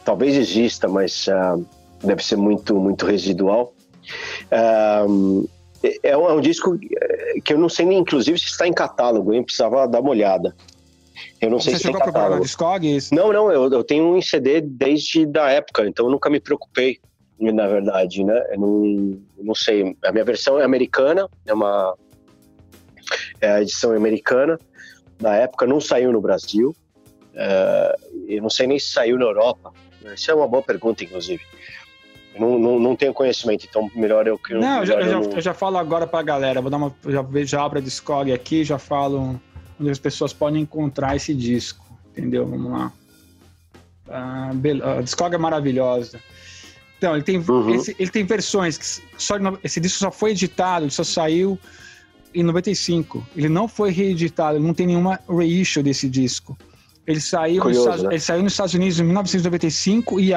Talvez 0.05 0.35
exista, 0.35 0.89
mas 0.89 1.27
uh, 1.29 1.65
deve 2.03 2.25
ser 2.25 2.37
muito 2.37 2.75
muito 2.75 3.07
residual. 3.07 3.73
Um, 5.09 5.47
é, 5.83 6.11
é, 6.11 6.17
um, 6.17 6.29
é, 6.29 6.33
um, 6.33 6.41
disco 6.41 6.79
que 7.45 7.53
eu 7.53 7.59
não 7.59 7.69
sei 7.69 7.87
nem, 7.87 7.99
inclusive, 7.99 8.39
se 8.39 8.47
está 8.47 8.67
em 8.67 8.73
catálogo, 8.73 9.33
hein? 9.33 9.43
Precisava 9.43 9.87
dar 9.87 10.01
uma 10.01 10.11
olhada. 10.11 10.55
Eu 11.41 11.51
não 11.51 11.59
Você 11.59 11.71
sei 11.71 11.79
se 11.79 11.83
chegou 11.85 12.01
tem 12.01 12.13
catálogo. 12.13 12.43
Discogs? 12.43 13.11
Não, 13.11 13.33
não, 13.33 13.51
eu, 13.51 13.71
eu 13.71 13.85
tenho 13.85 14.15
um 14.15 14.23
CD 14.23 14.61
desde 14.61 15.27
da 15.27 15.51
época, 15.51 15.87
então 15.87 16.07
eu 16.07 16.11
nunca 16.11 16.31
me 16.31 16.41
preocupei, 16.41 17.01
na 17.39 17.67
verdade, 17.67 18.23
né? 18.23 18.47
Eu 18.53 18.61
não, 18.61 19.21
não 19.39 19.55
sei. 19.55 19.97
A 20.05 20.13
minha 20.13 20.25
versão 20.25 20.59
é 20.61 20.65
americana, 20.65 21.29
é 21.45 21.53
uma 21.53 21.97
é 23.41 23.51
a 23.51 23.63
edição 23.63 23.93
americana. 23.93 24.59
Na 25.21 25.37
época 25.37 25.67
não 25.67 25.81
saiu 25.81 26.13
no 26.13 26.21
Brasil. 26.21 26.75
É, 27.35 27.97
eu 28.29 28.43
não 28.43 28.51
sei 28.51 28.67
nem 28.67 28.79
se 28.79 28.91
saiu 28.91 29.19
na 29.19 29.25
Europa. 29.25 29.73
Isso 30.15 30.31
é 30.31 30.35
uma 30.35 30.49
boa 30.49 30.63
pergunta, 30.63 31.05
inclusive. 31.05 31.43
Não, 32.39 32.59
não, 32.59 32.79
não, 32.79 32.97
tenho 32.97 33.13
conhecimento, 33.13 33.67
então 33.69 33.91
melhor 33.95 34.27
eu 34.27 34.39
que 34.39 34.55
não. 34.55 34.81
Eu 34.81 34.87
já, 34.87 34.95
eu, 34.95 35.25
já, 35.25 35.31
eu 35.31 35.41
já 35.41 35.55
falo 35.55 35.77
agora 35.77 36.07
para 36.07 36.21
a 36.21 36.23
galera. 36.23 36.61
Vou 36.61 36.71
dar 36.71 36.79
uma, 36.79 36.95
já, 37.07 37.25
já 37.45 37.63
abro 37.63 37.79
a 37.79 37.83
Discord 37.83 38.33
aqui, 38.33 38.65
já 38.65 38.79
falo 38.79 39.41
onde 39.79 39.91
as 39.91 39.99
pessoas 39.99 40.33
podem 40.33 40.63
encontrar 40.63 41.15
esse 41.15 41.35
disco, 41.35 41.85
entendeu? 42.11 42.47
Vamos 42.47 42.73
lá. 42.73 42.93
Ah, 44.09 44.51
a 44.99 45.03
Discog 45.03 45.35
é 45.35 45.39
maravilhosa. 45.39 46.21
Então, 46.99 47.15
ele 47.15 47.25
tem, 47.25 47.39
uhum. 47.39 47.75
esse, 47.75 47.97
ele 47.99 48.11
tem 48.11 48.25
versões 48.25 48.79
que 48.79 48.87
só 49.21 49.35
esse 49.65 49.81
disco 49.81 49.99
só 49.99 50.11
foi 50.11 50.31
editado, 50.31 50.85
ele 50.85 50.93
só 50.93 51.03
saiu 51.03 51.59
em 52.33 52.43
95. 52.43 53.27
Ele 53.37 53.49
não 53.49 53.67
foi 53.67 53.91
reeditado, 53.91 54.61
não 54.61 54.73
tem 54.73 54.87
nenhuma 54.87 55.19
reissue 55.29 55.83
desse 55.83 56.09
disco. 56.09 56.57
Ele 57.07 57.21
saiu, 57.21 57.63
Curioso, 57.63 57.91
nos, 57.91 58.03
né? 58.05 58.09
ele 58.11 58.21
saiu 58.21 58.43
nos 58.43 58.53
Estados 58.53 58.75
Unidos 58.75 59.01
em 59.01 59.05
1995 59.05 60.21
e, 60.21 60.33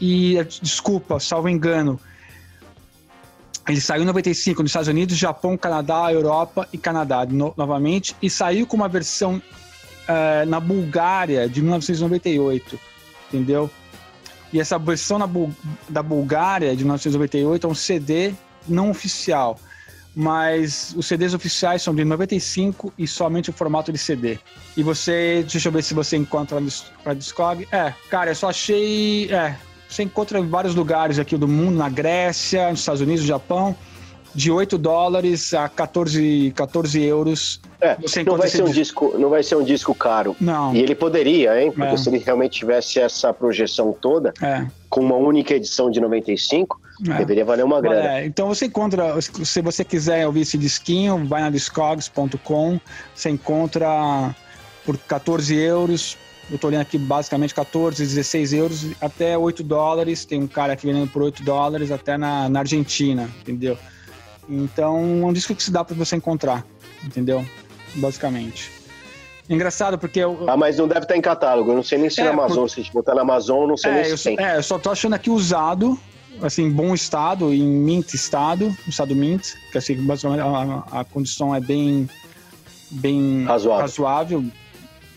e 0.00 0.36
desculpa, 0.60 1.18
salvo 1.20 1.48
engano, 1.48 1.98
ele 3.68 3.80
saiu 3.80 4.02
em 4.02 4.06
95 4.06 4.62
nos 4.62 4.70
Estados 4.70 4.88
Unidos, 4.88 5.16
Japão, 5.16 5.56
Canadá, 5.56 6.12
Europa 6.12 6.68
e 6.72 6.78
Canadá 6.78 7.24
no, 7.24 7.54
novamente, 7.56 8.14
e 8.20 8.28
saiu 8.28 8.66
com 8.66 8.76
uma 8.76 8.88
versão 8.88 9.36
uh, 9.36 10.46
na 10.46 10.60
Bulgária 10.60 11.48
de 11.48 11.62
1998, 11.62 12.78
entendeu? 13.28 13.70
E 14.52 14.60
essa 14.60 14.78
versão 14.78 15.18
na, 15.18 15.28
da 15.88 16.02
Bulgária 16.02 16.76
de 16.76 16.84
1998 16.84 17.66
é 17.66 17.70
um 17.70 17.74
CD 17.74 18.34
não 18.68 18.90
oficial, 18.90 19.58
mas 20.14 20.94
os 20.96 21.06
CDs 21.06 21.34
oficiais 21.34 21.82
são 21.82 21.94
de 21.94 22.04
95 22.04 22.92
e 22.96 23.06
somente 23.06 23.50
o 23.50 23.52
formato 23.52 23.90
de 23.90 23.98
CD. 23.98 24.38
E 24.76 24.82
você, 24.82 25.44
deixa 25.50 25.68
eu 25.68 25.72
ver 25.72 25.82
se 25.82 25.94
você 25.94 26.16
encontra 26.16 26.62
para 27.02 27.14
Discog. 27.14 27.66
É, 27.72 27.92
cara, 28.08 28.30
eu 28.30 28.34
só 28.34 28.50
achei, 28.50 29.32
é, 29.32 29.56
você 29.88 30.02
encontra 30.02 30.38
em 30.38 30.48
vários 30.48 30.74
lugares 30.74 31.18
aqui 31.18 31.36
do 31.36 31.48
mundo, 31.48 31.76
na 31.76 31.88
Grécia, 31.88 32.70
nos 32.70 32.80
Estados 32.80 33.00
Unidos, 33.00 33.22
no 33.22 33.28
Japão, 33.28 33.76
de 34.34 34.50
8 34.50 34.76
dólares 34.76 35.54
a 35.54 35.68
14, 35.68 36.52
14 36.56 37.02
euros. 37.02 37.60
É, 37.80 37.96
não 38.26 38.36
vai, 38.36 38.48
ser 38.48 38.64
um 38.64 38.70
disco, 38.70 39.14
não 39.16 39.30
vai 39.30 39.42
ser 39.42 39.56
um 39.56 39.62
disco 39.62 39.94
caro. 39.94 40.34
Não. 40.40 40.74
E 40.74 40.80
ele 40.80 40.94
poderia, 40.94 41.62
hein? 41.62 41.70
Porque 41.70 41.94
é. 41.94 41.96
se 41.96 42.08
ele 42.08 42.18
realmente 42.18 42.58
tivesse 42.58 42.98
essa 42.98 43.32
projeção 43.32 43.92
toda, 43.92 44.32
é. 44.42 44.66
com 44.88 45.00
uma 45.00 45.16
única 45.16 45.54
edição 45.54 45.90
de 45.90 46.00
95, 46.00 46.80
é. 47.08 47.14
deveria 47.18 47.44
valer 47.44 47.64
uma 47.64 47.80
grana. 47.80 48.18
É, 48.18 48.26
então 48.26 48.48
você 48.48 48.66
encontra, 48.66 49.20
se 49.20 49.60
você 49.60 49.84
quiser 49.84 50.26
ouvir 50.26 50.40
esse 50.40 50.58
disquinho, 50.58 51.24
vai 51.26 51.42
na 51.42 51.50
discogs.com, 51.50 52.80
você 53.14 53.30
encontra 53.30 54.34
por 54.84 54.98
14 54.98 55.54
euros 55.54 56.18
eu 56.50 56.56
estou 56.56 56.68
olhando 56.68 56.82
aqui 56.82 56.98
basicamente 56.98 57.54
14, 57.54 58.04
16 58.04 58.52
euros 58.52 58.86
até 59.00 59.36
8 59.36 59.62
dólares. 59.62 60.24
Tem 60.24 60.42
um 60.42 60.46
cara 60.46 60.74
aqui 60.74 60.86
vendendo 60.86 61.10
por 61.10 61.22
8 61.22 61.42
dólares 61.42 61.90
até 61.90 62.16
na, 62.16 62.48
na 62.48 62.60
Argentina, 62.60 63.30
entendeu? 63.40 63.78
Então 64.48 64.96
é 65.22 65.26
um 65.26 65.32
disco 65.32 65.54
que 65.54 65.62
se 65.62 65.70
dá 65.70 65.84
para 65.84 65.96
você 65.96 66.16
encontrar, 66.16 66.64
entendeu? 67.02 67.44
Basicamente. 67.94 68.70
Engraçado 69.48 69.98
porque 69.98 70.20
eu. 70.20 70.44
Ah, 70.48 70.56
mas 70.56 70.78
não 70.78 70.88
deve 70.88 71.02
estar 71.02 71.16
em 71.16 71.20
catálogo. 71.20 71.70
Eu 71.70 71.76
não 71.76 71.82
sei 71.82 71.98
nem 71.98 72.10
se 72.10 72.20
é, 72.20 72.24
na 72.24 72.30
Amazon. 72.30 72.64
Por... 72.64 72.70
Se 72.70 72.80
a 72.80 72.82
gente 72.82 72.92
botar 72.92 73.14
na 73.14 73.22
Amazon, 73.22 73.62
eu 73.62 73.68
não 73.68 73.76
sei 73.76 73.90
é, 73.90 73.94
nem 74.02 74.16
se 74.16 74.24
tem. 74.24 74.36
É, 74.38 74.56
eu 74.56 74.62
só 74.62 74.78
tô 74.78 74.90
achando 74.90 75.14
aqui 75.14 75.30
usado, 75.30 75.98
assim, 76.42 76.70
bom 76.70 76.94
estado, 76.94 77.52
em 77.52 77.62
mint 77.62 78.14
estado, 78.14 78.74
estado 78.86 79.14
mint, 79.14 79.54
que 79.70 79.78
assim, 79.78 79.96
basicamente 79.96 80.40
a, 80.40 81.00
a 81.00 81.04
condição 81.04 81.54
é 81.54 81.60
bem. 81.60 82.08
bem 82.90 83.44
razoável. 83.44 83.80
razoável, 83.80 84.44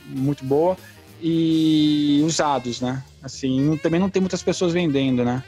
muito 0.05 0.43
boa 0.45 0.77
e 1.21 2.21
usados, 2.23 2.81
né? 2.81 3.03
Assim, 3.21 3.77
também 3.77 3.99
não 3.99 4.09
tem 4.09 4.21
muitas 4.21 4.43
pessoas 4.43 4.73
vendendo, 4.73 5.23
né? 5.23 5.43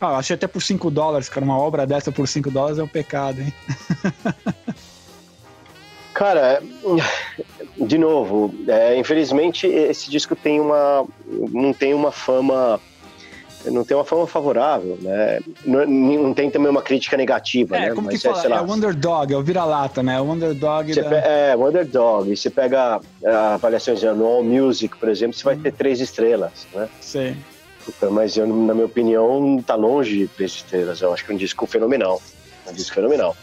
Ah, 0.00 0.16
achei 0.16 0.34
até 0.34 0.46
por 0.46 0.62
5 0.62 0.90
dólares, 0.90 1.28
cara. 1.28 1.44
Uma 1.44 1.58
obra 1.58 1.86
dessa 1.86 2.12
por 2.12 2.28
5 2.28 2.50
dólares 2.50 2.78
é 2.78 2.82
um 2.82 2.88
pecado, 2.88 3.40
hein? 3.40 3.52
cara, 6.14 6.62
de 7.76 7.98
novo, 7.98 8.54
é, 8.68 8.96
infelizmente 8.98 9.66
esse 9.66 10.10
disco 10.10 10.36
tem 10.36 10.60
uma. 10.60 11.04
não 11.26 11.72
tem 11.72 11.94
uma 11.94 12.12
fama 12.12 12.80
não 13.70 13.84
tem 13.84 13.96
uma 13.96 14.04
fama 14.04 14.26
favorável, 14.26 14.98
né? 15.00 15.40
Não, 15.64 15.86
não 15.86 16.34
tem 16.34 16.50
também 16.50 16.70
uma 16.70 16.82
crítica 16.82 17.16
negativa, 17.16 17.76
é, 17.76 17.80
né? 17.80 17.94
Como 17.94 18.06
Mas, 18.06 18.20
que 18.20 18.28
fala? 18.28 18.56
É, 18.56 18.58
é 18.58 18.60
o 18.60 18.72
underdog, 18.72 19.32
é 19.32 19.36
o 19.36 19.42
vira-lata, 19.42 20.02
né? 20.02 20.20
O 20.20 20.30
underdog. 20.30 20.94
Da... 20.94 21.16
É, 21.16 21.56
o 21.56 21.66
underdog. 21.66 22.36
Você 22.36 22.50
pega 22.50 23.00
avaliações 23.54 24.00
de 24.00 24.06
All 24.06 24.42
Music, 24.42 24.96
por 24.96 25.08
exemplo, 25.08 25.36
você 25.36 25.44
vai 25.44 25.56
ter 25.56 25.72
três 25.72 26.00
estrelas, 26.00 26.66
né? 26.74 26.88
Sim. 27.00 27.36
Mas 28.10 28.36
eu, 28.36 28.46
na 28.46 28.74
minha 28.74 28.86
opinião, 28.86 29.62
tá 29.66 29.74
longe 29.74 30.18
de 30.18 30.28
três 30.28 30.52
estrelas. 30.52 31.00
Eu 31.00 31.12
acho 31.12 31.24
que 31.24 31.32
é 31.32 31.34
um 31.34 31.38
disco 31.38 31.66
fenomenal. 31.66 32.20
Um 32.68 32.72
disco 32.72 32.94
fenomenal. 32.94 33.36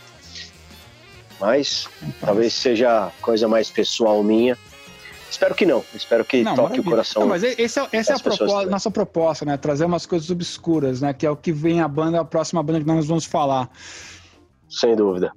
Mas 1.40 1.88
então. 2.02 2.28
talvez 2.28 2.54
seja 2.54 3.12
coisa 3.22 3.48
mais 3.48 3.70
pessoal 3.70 4.24
minha. 4.24 4.58
Espero 5.30 5.56
que 5.56 5.66
não. 5.66 5.84
Espero 5.94 6.24
que 6.24 6.44
não, 6.44 6.56
toque 6.56 6.62
maravilha. 6.62 6.82
o 6.82 6.90
coração. 6.90 7.22
Não, 7.22 7.30
mas 7.30 7.44
esse 7.44 7.80
é, 7.80 7.88
essa 7.92 8.14
é 8.14 8.16
a 8.16 8.20
proposta, 8.20 8.70
nossa 8.70 8.92
proposta, 8.92 9.46
né? 9.46 9.58
Trazer 9.58 9.86
umas 9.86 10.06
coisas 10.06 10.30
obscuras, 10.30 11.02
né? 11.02 11.14
Que 11.14 11.26
é 11.26 11.30
o 11.30 11.36
que 11.36 11.52
vem 11.52 11.82
a 11.82 11.88
banda, 11.88 12.22
a 12.22 12.26
próxima 12.26 12.62
banda 12.64 12.80
que 12.80 12.86
nós 12.86 13.08
vamos 13.08 13.26
falar. 13.26 13.70
Sem 14.70 14.96
dúvida. 14.96 15.32